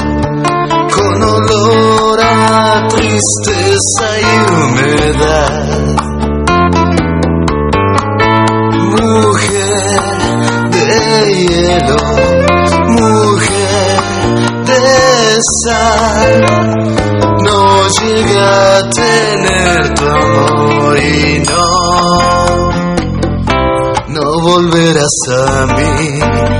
[0.95, 4.23] con olor a tristeza y
[4.53, 5.69] humedad.
[8.91, 10.01] Mujer
[10.71, 10.91] de
[11.35, 12.01] hielo,
[12.89, 14.01] mujer
[14.67, 16.35] de sal,
[17.45, 18.70] no llega
[24.71, 26.60] no volverás a mí.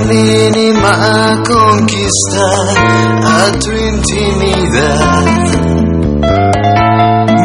[0.00, 2.46] Mínima conquista
[3.24, 5.24] a tu intimidad.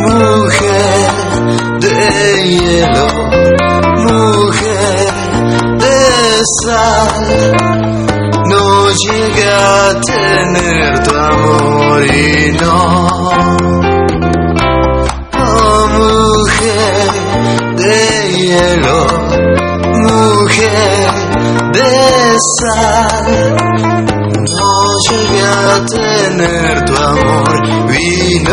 [0.08, 1.12] Mujer
[1.80, 2.00] de
[2.50, 3.08] hielo,
[4.08, 5.14] mujer
[5.80, 7.54] de sal,
[8.50, 13.08] no llega a tener tu amor y no.
[15.40, 17.12] Oh, mujer
[17.78, 17.98] de
[18.34, 19.11] hielo,
[24.50, 24.74] no
[25.10, 28.44] llega a tener tu amor y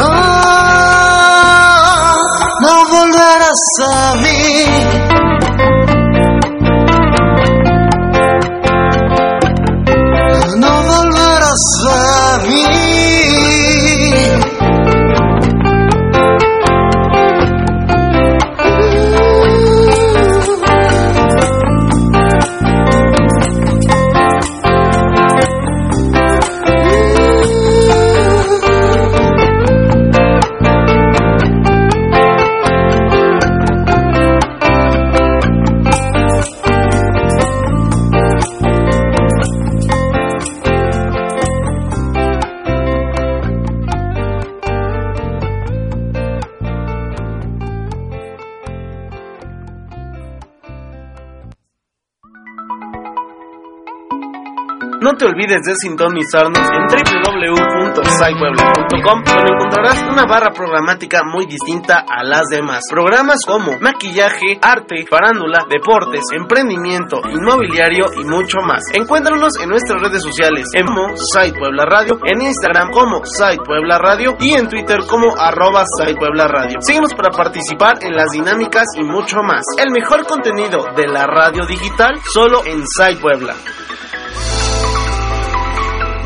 [55.39, 62.83] olvides de sintonizarnos en www.saipuebla.com donde encontrarás una barra programática muy distinta a las demás.
[62.91, 68.83] Programas como maquillaje, arte, farándula, deportes, emprendimiento, inmobiliario y mucho más.
[68.93, 70.87] Encuéntranos en nuestras redes sociales en
[71.33, 75.85] Sai Puebla Radio, en Instagram como Sai Puebla Radio y en Twitter como arroba
[76.19, 76.79] Puebla Radio.
[76.81, 79.63] Síguenos para participar en las dinámicas y mucho más.
[79.79, 83.55] El mejor contenido de la radio digital solo en Sai Puebla.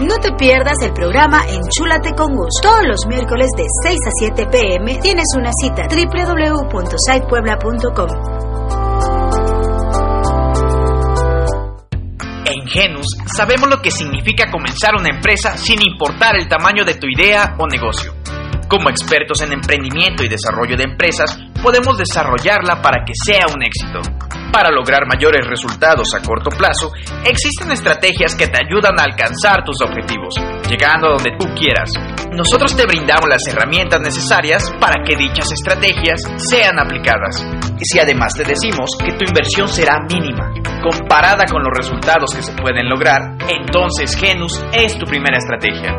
[0.03, 2.59] No te pierdas el programa Enchúlate con Gus.
[2.61, 8.09] Todos los miércoles de 6 a 7 pm tienes una cita www.sitepuebla.com.
[12.45, 17.07] En Genus sabemos lo que significa comenzar una empresa sin importar el tamaño de tu
[17.07, 18.13] idea o negocio.
[18.69, 24.01] Como expertos en emprendimiento y desarrollo de empresas, podemos desarrollarla para que sea un éxito.
[24.53, 26.93] Para lograr mayores resultados a corto plazo,
[27.25, 30.35] existen estrategias que te ayudan a alcanzar tus objetivos,
[30.69, 31.91] llegando donde tú quieras.
[32.33, 37.45] Nosotros te brindamos las herramientas necesarias para que dichas estrategias sean aplicadas.
[37.79, 40.53] Y si además te decimos que tu inversión será mínima,
[40.83, 45.93] comparada con los resultados que se pueden lograr, entonces Genus es tu primera estrategia.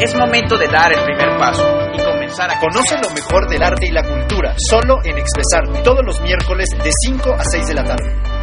[0.00, 3.86] Es momento de dar el primer paso y comenzar a Conoce lo mejor del arte
[3.86, 7.84] y la cultura, solo en Expresar, todos los miércoles de 5 a 6 de la
[7.84, 8.35] tarde.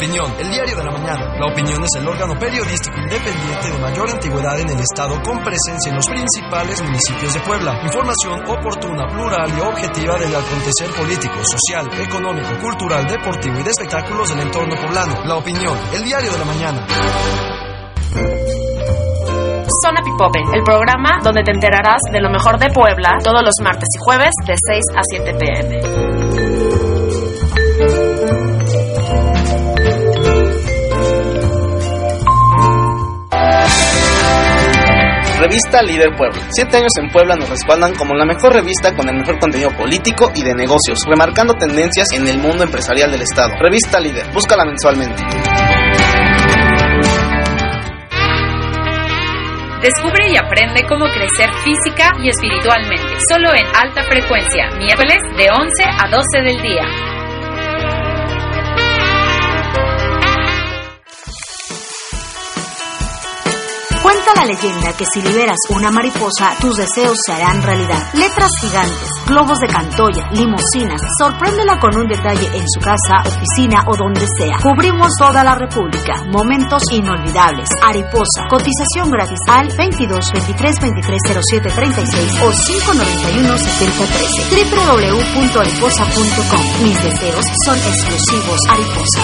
[0.00, 1.36] opinión, el diario de la mañana.
[1.38, 5.90] La opinión es el órgano periodístico independiente de mayor antigüedad en el estado con presencia
[5.90, 7.78] en los principales municipios de Puebla.
[7.84, 14.26] Información oportuna, plural y objetiva del acontecer político, social, económico, cultural, deportivo y de espectáculos
[14.30, 15.20] del entorno poblano.
[15.26, 16.86] La opinión, el diario de la mañana.
[19.84, 23.88] Zona Pipope, el programa donde te enterarás de lo mejor de Puebla todos los martes
[23.94, 26.19] y jueves de 6 a 7 pm.
[35.50, 36.46] Revista Líder Puebla.
[36.50, 40.30] Siete años en Puebla nos respaldan como la mejor revista con el mejor contenido político
[40.32, 43.54] y de negocios, remarcando tendencias en el mundo empresarial del Estado.
[43.58, 45.20] Revista Líder, búscala mensualmente.
[49.82, 53.18] Descubre y aprende cómo crecer física y espiritualmente.
[53.28, 57.09] Solo en alta frecuencia, miércoles de 11 a 12 del día.
[64.10, 68.12] Cuenta la leyenda que si liberas una mariposa, tus deseos se harán realidad.
[68.14, 71.00] Letras gigantes, globos de cantoya, limusinas.
[71.16, 74.58] Sorpréndela con un detalle en su casa, oficina o donde sea.
[74.60, 76.24] Cubrimos toda la República.
[76.26, 77.68] Momentos inolvidables.
[77.84, 78.48] Ariposa.
[78.50, 84.64] Cotización gratis al 22 23 23 07 36 o 591 70 13.
[84.74, 86.82] www.ariposa.com.
[86.82, 88.58] Mis deseos son exclusivos.
[88.70, 89.20] Ariposa.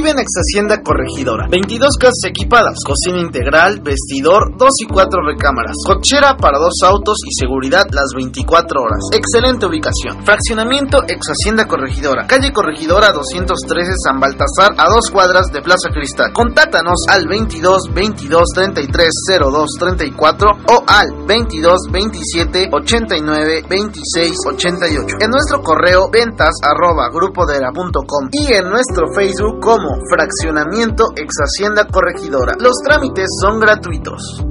[0.00, 1.46] Vive en Ex Hacienda Corregidora.
[1.50, 7.36] 22 casas equipadas, cocina integral, vestidor, 2 y 4 recámaras, cochera para dos autos y
[7.38, 9.04] seguridad las 24 horas.
[9.12, 10.24] Excelente ubicación.
[10.24, 12.26] Fraccionamiento Ex Hacienda Corregidora.
[12.26, 16.32] Calle Corregidora 213 San Baltasar a dos cuadras de Plaza Cristal.
[16.32, 19.08] Contáctanos al 22 22 33
[19.52, 25.16] 02 34 o al 22 27 89 26 88.
[25.20, 32.54] En nuestro correo ventas arroba grupodera.com y en nuestro Facebook como Fraccionamiento Ex Hacienda Corregidora.
[32.58, 34.44] Los trámites son gratuitos.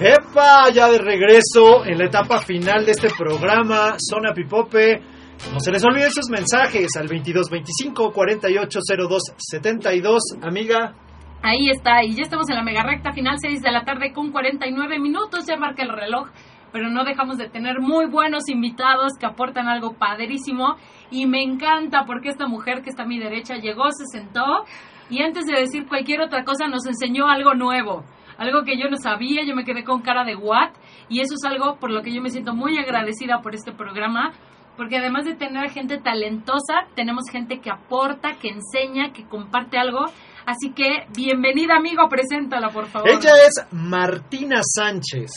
[0.00, 0.70] ¡Epa!
[0.72, 5.17] Ya de regreso en la etapa final de este programa, Zona Pipope.
[5.52, 10.22] No se les olviden sus mensajes al 2225 4802 72.
[10.42, 10.94] Amiga,
[11.40, 14.32] Ahí está, y ya estamos en la mega recta final, 6 de la tarde con
[14.32, 16.28] 49 minutos, ya marca el reloj,
[16.72, 20.76] pero no dejamos de tener muy buenos invitados que aportan algo padrísimo
[21.12, 24.64] y me encanta porque esta mujer que está a mi derecha llegó, se sentó
[25.10, 28.04] y antes de decir cualquier otra cosa nos enseñó algo nuevo,
[28.36, 30.72] algo que yo no sabía, yo me quedé con cara de what
[31.08, 34.32] y eso es algo por lo que yo me siento muy agradecida por este programa.
[34.78, 40.06] Porque además de tener gente talentosa, tenemos gente que aporta, que enseña, que comparte algo
[40.48, 43.10] Así que, bienvenida, amigo, preséntala, por favor.
[43.10, 45.30] ella es Martina Sánchez.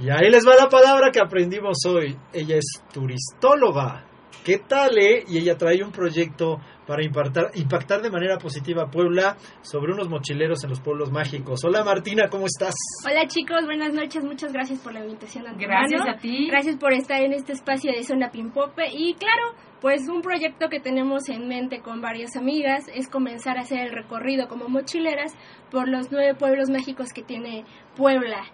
[0.00, 2.18] Y ahí les va la palabra que aprendimos hoy.
[2.32, 4.04] Ella es turistóloga.
[4.44, 5.22] ¿Qué tal, eh?
[5.28, 10.08] Y ella trae un proyecto para impactar, impactar de manera positiva a Puebla sobre unos
[10.08, 11.64] mochileros en los pueblos mágicos.
[11.64, 12.74] Hola Martina, ¿cómo estás?
[13.04, 15.44] Hola chicos, buenas noches, muchas gracias por la invitación.
[15.56, 16.48] Gracias a ti.
[16.48, 20.80] Gracias por estar en este espacio de Zona Pimpope y claro, pues un proyecto que
[20.80, 25.34] tenemos en mente con varias amigas es comenzar a hacer el recorrido como mochileras
[25.70, 27.64] por los nueve pueblos mágicos que tiene
[27.96, 28.44] Puebla.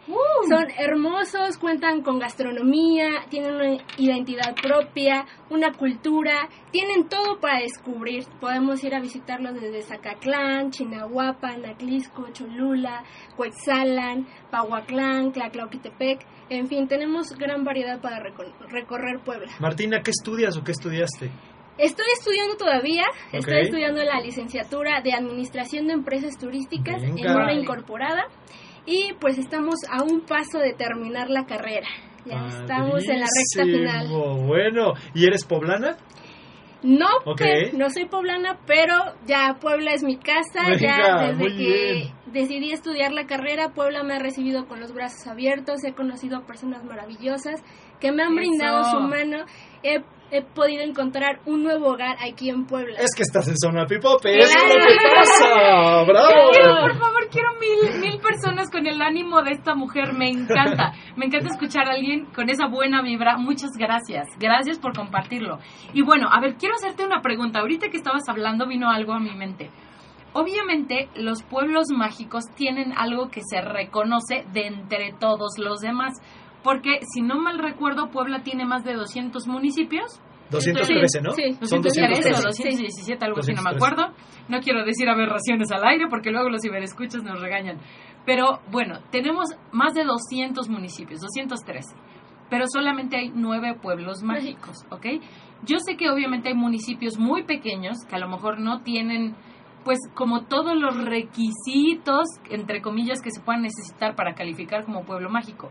[0.48, 8.24] Son hermosos, cuentan con gastronomía, tienen una identidad propia, una cultura, tienen todo para descubrir.
[8.40, 13.04] Podemos ir a visitarlos desde Zacatlán, Chinahuapan, Atlisco, Cholula,
[13.36, 16.26] Coetzalan, Pahuaclán, Tlaclauquitepec.
[16.48, 19.50] En fin, tenemos gran variedad para recorrer Puebla.
[19.58, 21.30] Martina, ¿qué estudias o qué estudiaste?
[21.78, 28.28] Estoy estudiando todavía, estoy estudiando la licenciatura de Administración de Empresas Turísticas en una incorporada
[28.86, 31.88] y pues estamos a un paso de terminar la carrera.
[32.24, 34.08] Ya estamos en la recta final.
[34.46, 35.96] Bueno, ¿y eres poblana?
[36.82, 37.08] No,
[37.74, 38.94] no soy poblana, pero
[39.26, 40.68] ya Puebla es mi casa.
[40.68, 42.15] Venga, ya desde que bien.
[42.32, 45.84] Decidí estudiar la carrera, Puebla me ha recibido con los brazos abiertos.
[45.84, 47.62] He conocido a personas maravillosas
[48.00, 48.36] que me han Eso.
[48.36, 49.44] brindado su mano.
[49.82, 52.98] He, he podido encontrar un nuevo hogar aquí en Puebla.
[52.98, 56.02] Es que estás en zona pipope, eso es lo que pasa.
[56.04, 56.50] ¡Bravo!
[56.52, 60.12] Quiero, por favor, quiero mil, mil personas con el ánimo de esta mujer.
[60.12, 60.92] Me encanta.
[61.16, 63.36] Me encanta escuchar a alguien con esa buena vibra.
[63.38, 64.26] Muchas gracias.
[64.38, 65.58] Gracias por compartirlo.
[65.94, 67.60] Y bueno, a ver, quiero hacerte una pregunta.
[67.60, 69.70] Ahorita que estabas hablando vino algo a mi mente.
[70.36, 76.12] Obviamente, los pueblos mágicos tienen algo que se reconoce de entre todos los demás.
[76.62, 80.20] Porque, si no mal recuerdo, Puebla tiene más de 200 municipios.
[80.50, 81.30] 213, ¿no?
[81.30, 82.42] Sí, Son 213 o 213.
[82.42, 83.76] 217, algo así, no me 213.
[83.76, 84.14] acuerdo.
[84.48, 87.78] No quiero decir aberraciones al aire porque luego los ciberescuchas nos regañan.
[88.26, 91.96] Pero bueno, tenemos más de 200 municipios, 213.
[92.50, 95.06] Pero solamente hay nueve pueblos mágicos, ¿ok?
[95.64, 99.34] Yo sé que obviamente hay municipios muy pequeños que a lo mejor no tienen,
[99.86, 105.30] pues, como todos los requisitos, entre comillas, que se puedan necesitar para calificar como pueblo
[105.30, 105.70] mágico.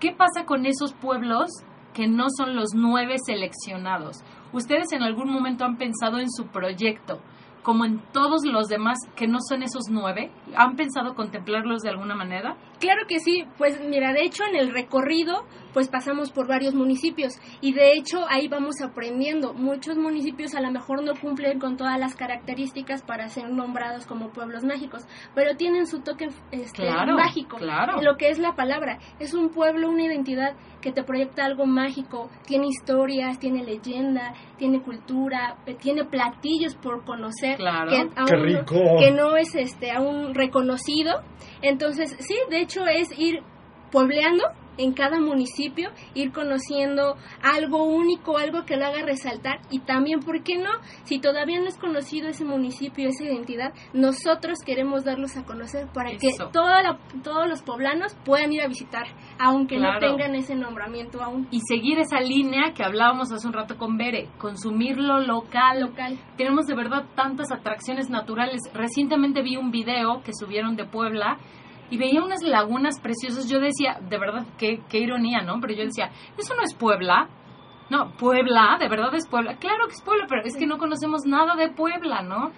[0.00, 1.46] ¿Qué pasa con esos pueblos
[1.94, 4.16] que no son los nueve seleccionados?
[4.52, 7.20] ¿Ustedes en algún momento han pensado en su proyecto
[7.62, 10.32] como en todos los demás que no son esos nueve?
[10.56, 12.56] ¿Han pensado contemplarlos de alguna manera?
[12.80, 15.44] Claro que sí, pues mira, de hecho en el recorrido
[15.76, 19.52] pues pasamos por varios municipios y de hecho ahí vamos aprendiendo.
[19.52, 24.30] Muchos municipios a lo mejor no cumplen con todas las características para ser nombrados como
[24.30, 27.58] pueblos mágicos, pero tienen su toque este, Claro, mágico.
[27.58, 28.00] claro.
[28.00, 32.30] Lo que es la palabra, es un pueblo, una identidad que te proyecta algo mágico,
[32.46, 37.90] tiene historias, tiene leyenda, tiene cultura, eh, tiene platillos por conocer Claro.
[37.90, 41.20] que aún, que no es este aún reconocido.
[41.60, 43.42] Entonces, sí, de hecho es ir
[43.90, 44.44] puebleando
[44.78, 50.42] en cada municipio, ir conociendo algo único, algo que lo haga resaltar y también, ¿por
[50.42, 50.68] qué no?
[51.04, 56.10] Si todavía no es conocido ese municipio, esa identidad, nosotros queremos darlos a conocer para
[56.10, 59.06] que toda la- todos los poblanos puedan ir a visitar,
[59.38, 61.48] aunque no tengan ese nombramiento aún.
[61.50, 65.80] y seguir esa línea que hablábamos hace un rato con Bere, consumir lo local.
[65.80, 66.18] Local.
[66.36, 68.60] Tenemos de verdad tantas atracciones naturales.
[68.74, 71.38] Recientemente vi un video que subieron de Puebla
[71.90, 73.48] y veía unas lagunas preciosas.
[73.48, 75.60] Yo decía, de verdad, qué, qué ironía, ¿no?
[75.60, 77.28] Pero yo decía, eso no es Puebla.
[77.90, 79.56] No, Puebla, de verdad es Puebla.
[79.56, 82.50] Claro que es Puebla, pero es que no conocemos nada de Puebla, ¿no?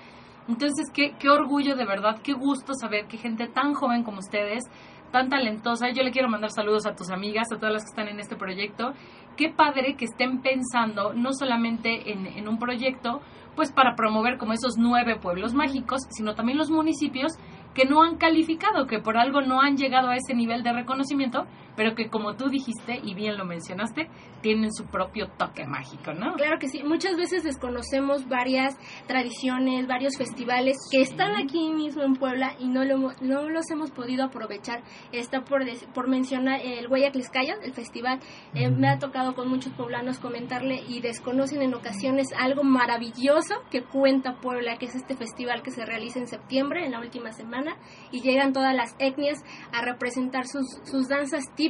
[0.48, 4.64] Entonces, qué, qué orgullo de verdad, qué gusto saber que gente tan joven como ustedes,
[5.12, 8.08] tan talentosa, yo le quiero mandar saludos a tus amigas, a todas las que están
[8.08, 8.92] en este proyecto,
[9.36, 13.20] qué padre que estén pensando no solamente en, en un proyecto,
[13.56, 17.32] pues para promover como esos nueve pueblos mágicos, sino también los municipios
[17.78, 21.46] que no han calificado, que por algo no han llegado a ese nivel de reconocimiento,
[21.78, 24.10] pero que como tú dijiste y bien lo mencionaste,
[24.42, 26.34] tienen su propio toque mágico, ¿no?
[26.34, 28.76] Claro que sí, muchas veces desconocemos varias
[29.06, 33.90] tradiciones, varios festivales que están aquí mismo en Puebla y no, lo, no los hemos
[33.92, 34.82] podido aprovechar.
[35.12, 38.18] Está por, des- por mencionar el Guayacliscaya, el festival.
[38.54, 43.84] Eh, me ha tocado con muchos poblanos comentarle y desconocen en ocasiones algo maravilloso que
[43.84, 47.76] cuenta Puebla, que es este festival que se realiza en septiembre, en la última semana,
[48.10, 49.38] y llegan todas las etnias
[49.72, 51.67] a representar sus, sus danzas típicas,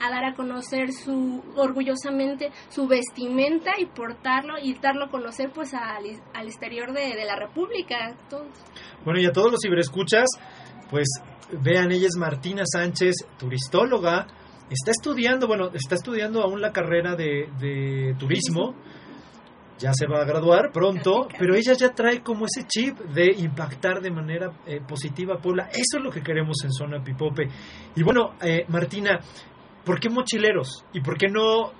[0.00, 5.74] a dar a conocer su orgullosamente su vestimenta y portarlo y darlo a conocer pues
[5.74, 6.04] al,
[6.34, 8.16] al exterior de, de la República.
[8.28, 8.48] Todos.
[9.04, 10.28] Bueno, y a todos los ciberescuchas,
[10.90, 11.08] pues
[11.62, 14.26] vean, ella es Martina Sánchez, turistóloga,
[14.70, 18.74] está estudiando, bueno, está estudiando aún la carrera de, de turismo,
[19.80, 24.00] ya se va a graduar pronto, pero ella ya trae como ese chip de impactar
[24.00, 25.68] de manera eh, positiva a Puebla.
[25.72, 27.48] Eso es lo que queremos en Zona Pipope.
[27.96, 29.18] Y bueno, eh, Martina,
[29.84, 30.84] ¿por qué mochileros?
[30.92, 31.70] ¿Y por qué no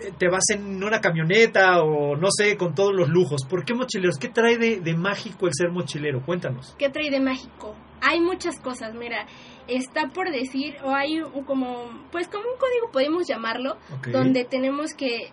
[0.00, 3.44] eh, te vas en una camioneta o no sé, con todos los lujos?
[3.44, 4.16] ¿Por qué mochileros?
[4.16, 6.24] ¿Qué trae de, de mágico el ser mochilero?
[6.24, 6.74] Cuéntanos.
[6.78, 7.76] ¿Qué trae de mágico?
[8.00, 9.26] Hay muchas cosas, mira,
[9.68, 13.76] está por decir, o hay como, pues como un código podemos llamarlo,
[14.10, 15.30] donde tenemos que,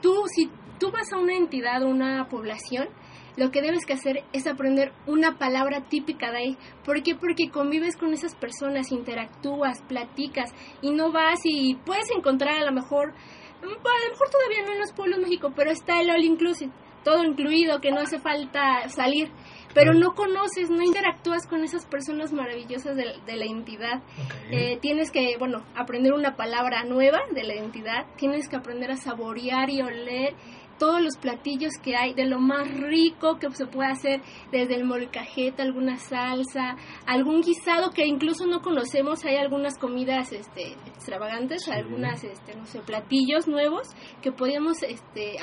[0.00, 0.48] tú, si
[0.82, 2.88] tú vas a una entidad o una población,
[3.36, 6.58] lo que debes que hacer es aprender una palabra típica de ahí.
[6.84, 7.14] ¿Por qué?
[7.14, 12.72] Porque convives con esas personas, interactúas, platicas y no vas y puedes encontrar a lo
[12.72, 16.24] mejor, mm, a lo mejor todavía no en los pueblos mágicos, pero está el all
[16.24, 16.72] inclusive,
[17.04, 19.30] todo incluido, que no hace falta salir.
[19.74, 24.02] Pero no conoces, no interactúas con esas personas maravillosas de, de la entidad.
[24.50, 28.04] Eh, tienes que, bueno, aprender una palabra nueva de la entidad.
[28.16, 30.34] Tienes que aprender a saborear y oler
[30.82, 34.20] todos los platillos que hay, de lo más rico que se puede hacer,
[34.50, 36.74] desde el molcajete, alguna salsa,
[37.06, 39.24] algún guisado que incluso no conocemos.
[39.24, 43.86] Hay algunas comidas este, extravagantes, algunas, este, no sé, platillos nuevos
[44.22, 45.36] que podíamos este,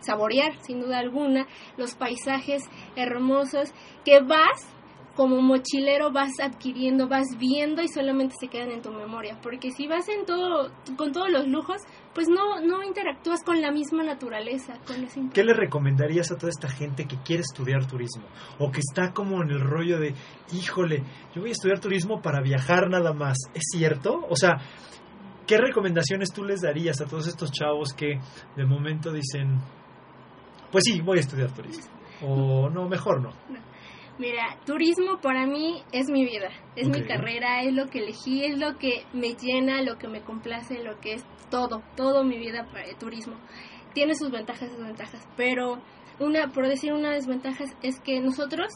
[0.00, 1.46] saborear, sin duda alguna,
[1.76, 2.64] los paisajes
[2.96, 3.72] hermosos
[4.04, 4.74] que vas
[5.14, 9.86] como mochilero vas adquiriendo, vas viendo y solamente se quedan en tu memoria, porque si
[9.86, 11.80] vas en todo con todos los lujos,
[12.14, 16.68] pues no no interactúas con la misma naturaleza, con ¿Qué le recomendarías a toda esta
[16.68, 18.24] gente que quiere estudiar turismo?
[18.58, 20.14] O que está como en el rollo de,
[20.52, 21.02] híjole,
[21.34, 23.38] yo voy a estudiar turismo para viajar nada más.
[23.52, 24.24] ¿Es cierto?
[24.28, 24.56] O sea,
[25.46, 28.18] ¿qué recomendaciones tú les darías a todos estos chavos que
[28.56, 29.60] de momento dicen,
[30.70, 31.92] pues sí, voy a estudiar turismo?
[32.22, 33.30] O no, mejor no.
[34.18, 38.58] Mira, turismo para mí es mi vida, es mi carrera, es lo que elegí, es
[38.58, 42.64] lo que me llena, lo que me complace, lo que es todo, todo mi vida
[42.66, 43.34] para el turismo.
[43.92, 45.82] Tiene sus ventajas y desventajas, pero
[46.20, 48.68] una, por decir una desventaja es que nosotros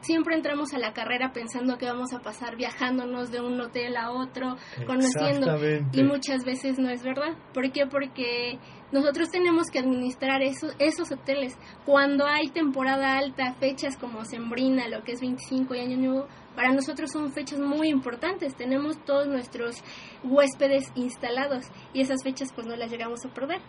[0.00, 4.12] siempre entramos a la carrera pensando que vamos a pasar viajándonos de un hotel a
[4.12, 5.58] otro, conociendo
[5.92, 7.36] y muchas veces no es verdad.
[7.52, 7.86] ¿Por qué?
[7.86, 8.58] Porque
[8.92, 11.56] nosotros tenemos que administrar esos, esos hoteles.
[11.84, 16.72] Cuando hay temporada alta, fechas como Sembrina, lo que es 25 y Año Nuevo, para
[16.72, 18.54] nosotros son fechas muy importantes.
[18.54, 19.82] Tenemos todos nuestros
[20.24, 23.60] huéspedes instalados y esas fechas pues no las llegamos a perder.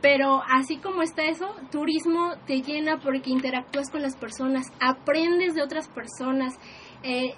[0.00, 5.62] Pero así como está eso, turismo te llena porque interactúas con las personas, aprendes de
[5.62, 6.54] otras personas.
[7.02, 7.34] Eh,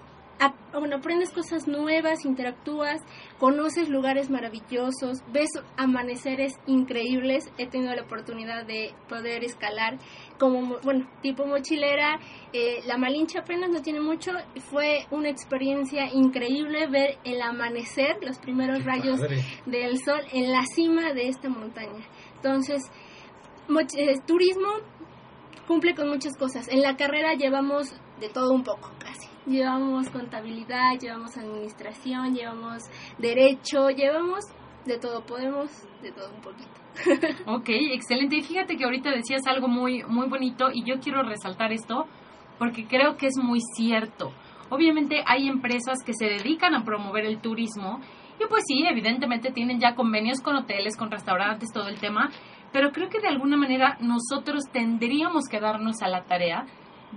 [0.72, 3.00] bueno, aprendes cosas nuevas, interactúas,
[3.38, 7.50] conoces lugares maravillosos, ves amaneceres increíbles.
[7.58, 9.98] He tenido la oportunidad de poder escalar
[10.38, 12.18] como, mo- bueno, tipo mochilera.
[12.52, 14.32] Eh, la Malinche apenas no tiene mucho.
[14.70, 19.42] Fue una experiencia increíble ver el amanecer, los primeros rayos padre.
[19.66, 22.04] del sol en la cima de esta montaña.
[22.36, 22.82] Entonces,
[23.68, 24.68] moch- eh, turismo
[25.66, 26.68] cumple con muchas cosas.
[26.68, 29.28] En la carrera llevamos de todo un poco, casi.
[29.46, 32.82] Llevamos contabilidad, llevamos administración, llevamos
[33.18, 34.44] derecho, llevamos
[34.86, 35.68] de todo, podemos
[36.02, 36.70] de todo un poquito.
[37.46, 38.36] Ok, excelente.
[38.36, 42.06] Y fíjate que ahorita decías algo muy, muy bonito y yo quiero resaltar esto
[42.58, 44.32] porque creo que es muy cierto.
[44.70, 48.00] Obviamente hay empresas que se dedican a promover el turismo
[48.38, 52.30] y pues sí, evidentemente tienen ya convenios con hoteles, con restaurantes, todo el tema,
[52.72, 56.66] pero creo que de alguna manera nosotros tendríamos que darnos a la tarea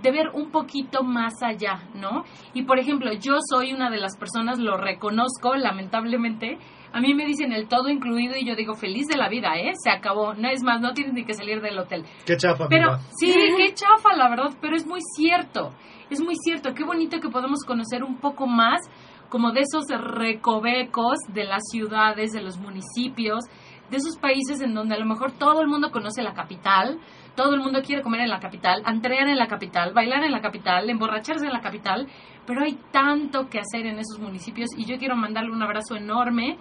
[0.02, 2.24] de ver un poquito más allá, ¿no?
[2.54, 6.58] Y por ejemplo, yo soy una de las personas, lo reconozco, lamentablemente,
[6.92, 9.72] a mí me dicen el todo incluido y yo digo feliz de la vida, ¿eh?
[9.82, 12.04] Se acabó, no es más, no tienes ni que salir del hotel.
[12.24, 15.72] Qué chafa, Pero sí, qué chafa, la verdad, pero es muy cierto.
[16.08, 16.72] Es muy cierto.
[16.72, 18.80] Qué bonito que podemos conocer un poco más
[19.28, 23.44] como de esos recovecos de las ciudades, de los municipios,
[23.90, 26.98] de esos países en donde a lo mejor todo el mundo conoce la capital,
[27.36, 30.40] todo el mundo quiere comer en la capital, entrenar en la capital, bailar en la
[30.40, 32.08] capital, emborracharse en la capital,
[32.46, 36.58] pero hay tanto que hacer en esos municipios y yo quiero mandarle un abrazo enorme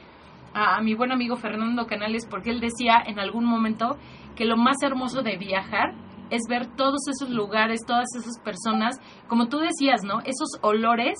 [0.53, 3.97] a, a mi buen amigo Fernando Canales porque él decía en algún momento
[4.35, 5.93] que lo más hermoso de viajar
[6.29, 10.19] es ver todos esos lugares, todas esas personas, como tú decías, ¿no?
[10.21, 11.17] Esos olores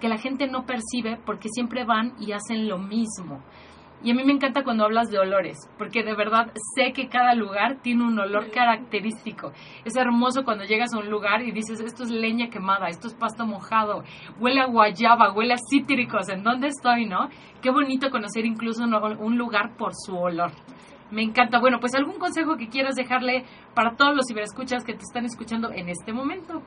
[0.00, 3.42] que la gente no percibe porque siempre van y hacen lo mismo.
[4.02, 7.34] Y a mí me encanta cuando hablas de olores, porque de verdad sé que cada
[7.34, 9.52] lugar tiene un olor característico.
[9.84, 13.14] Es hermoso cuando llegas a un lugar y dices, esto es leña quemada, esto es
[13.14, 14.04] pasto mojado,
[14.38, 17.28] huele a guayaba, huele a cítricos, ¿en dónde estoy, no?
[17.62, 20.52] Qué bonito conocer incluso un, un lugar por su olor.
[21.10, 21.60] Me encanta.
[21.60, 23.44] Bueno, pues algún consejo que quieras dejarle
[23.74, 26.62] para todos los ciberescuchas que te están escuchando en este momento.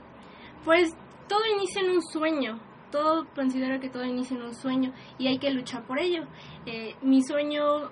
[0.63, 0.95] Pues
[1.27, 2.68] todo inicia en un sueño.
[2.91, 6.23] Todo considero que todo inicia en un sueño y hay que luchar por ello.
[6.65, 7.91] Eh, mi sueño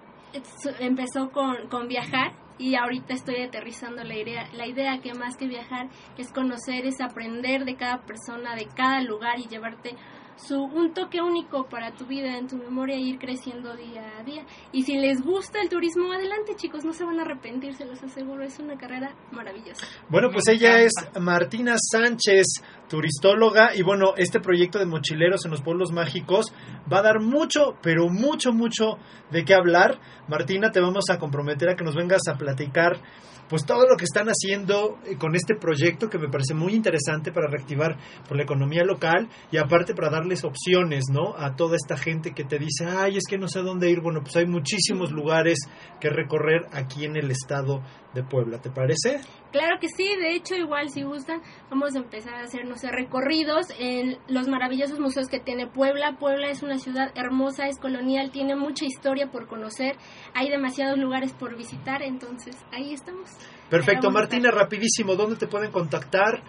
[0.79, 5.47] empezó con, con viajar y ahorita estoy aterrizando la idea, la idea que más que
[5.47, 9.95] viajar es conocer, es aprender de cada persona, de cada lugar y llevarte
[10.37, 14.23] su, un toque único para tu vida, en tu memoria e ir creciendo día a
[14.23, 14.45] día.
[14.71, 18.01] Y si les gusta el turismo, adelante chicos, no se van a arrepentir, se los
[18.01, 19.85] aseguro, es una carrera maravillosa.
[20.09, 22.45] Bueno, pues ella es Martina Sánchez,
[22.87, 26.53] turistóloga, y bueno, este proyecto de mochileros en los pueblos mágicos
[26.91, 28.97] va a dar mucho, pero mucho, mucho
[29.31, 29.99] de qué hablar.
[30.27, 33.01] Martina, te vamos a comprometer a que nos vengas a platicar
[33.49, 37.31] pues todo lo que están haciendo eh, con este proyecto que me parece muy interesante
[37.31, 37.97] para reactivar
[38.27, 41.35] por la economía local y aparte para darles opciones, ¿no?
[41.37, 44.01] A toda esta gente que te dice, ay, es que no sé dónde ir.
[44.01, 45.59] Bueno, pues hay muchísimos lugares
[45.99, 47.81] que recorrer aquí en el estado
[48.13, 49.21] de Puebla, ¿te parece?
[49.51, 52.91] Claro que sí, de hecho igual si gustan vamos a empezar a hacer, no sé,
[52.91, 56.17] recorridos en los maravillosos museos que tiene Puebla.
[56.19, 59.95] Puebla es una ciudad hermosa, es colonial, tiene mucha historia por conocer,
[60.33, 63.29] hay demasiados lugares por visitar, entonces ahí estamos.
[63.69, 66.43] Perfecto, Martina, rapidísimo, ¿dónde te pueden contactar?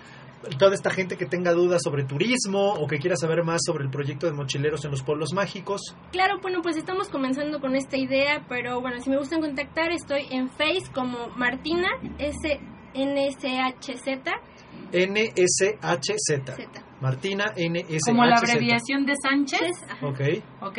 [0.57, 3.91] Toda esta gente que tenga dudas sobre turismo o que quiera saber más sobre el
[3.91, 5.97] proyecto de mochileros en los pueblos mágicos.
[6.12, 10.27] Claro, bueno, pues estamos comenzando con esta idea, pero bueno, si me gustan contactar, estoy
[10.31, 11.89] en Face como Martina
[12.19, 12.61] S
[12.94, 14.09] NSHZ.
[14.93, 16.82] NSHZ.
[17.01, 18.05] Martina NSHZ.
[18.06, 19.85] Como la abreviación de Sánchez.
[20.02, 20.20] Ok.
[20.62, 20.78] ¿Ok?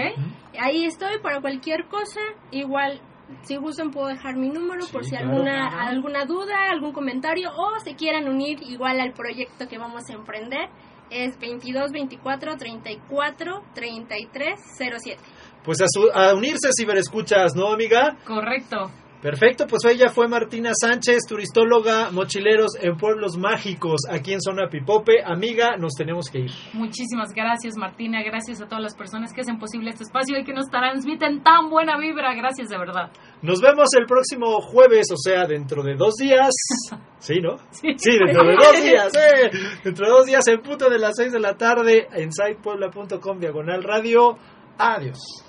[0.59, 2.19] Ahí estoy para cualquier cosa.
[2.51, 2.99] Igual,
[3.43, 5.29] si gustan, puedo dejar mi número por si claro.
[5.29, 10.13] alguna, alguna duda, algún comentario o se quieran unir igual al proyecto que vamos a
[10.13, 10.69] emprender.
[11.09, 15.19] Es 22 24 34 33 07.
[15.63, 18.15] Pues a, su- a unirse ciberescuchas, ¿no, amiga?
[18.25, 18.91] Correcto.
[19.21, 25.21] Perfecto, pues ella fue Martina Sánchez, turistóloga, mochileros en pueblos mágicos, aquí en Zona Pipope.
[25.25, 26.51] Amiga, nos tenemos que ir.
[26.71, 28.23] Muchísimas gracias, Martina.
[28.23, 31.69] Gracias a todas las personas que hacen posible este espacio y que nos transmiten tan
[31.69, 32.33] buena vibra.
[32.33, 33.11] Gracias de verdad.
[33.41, 36.53] Nos vemos el próximo jueves, o sea, dentro de dos días.
[37.19, 37.57] Sí, ¿no?
[37.71, 39.51] Sí, dentro de dos días, ¿eh?
[39.83, 43.83] Dentro de dos días, en punto de las seis de la tarde, en sitepuebla.com, diagonal
[43.83, 44.37] radio.
[44.77, 45.48] Adiós.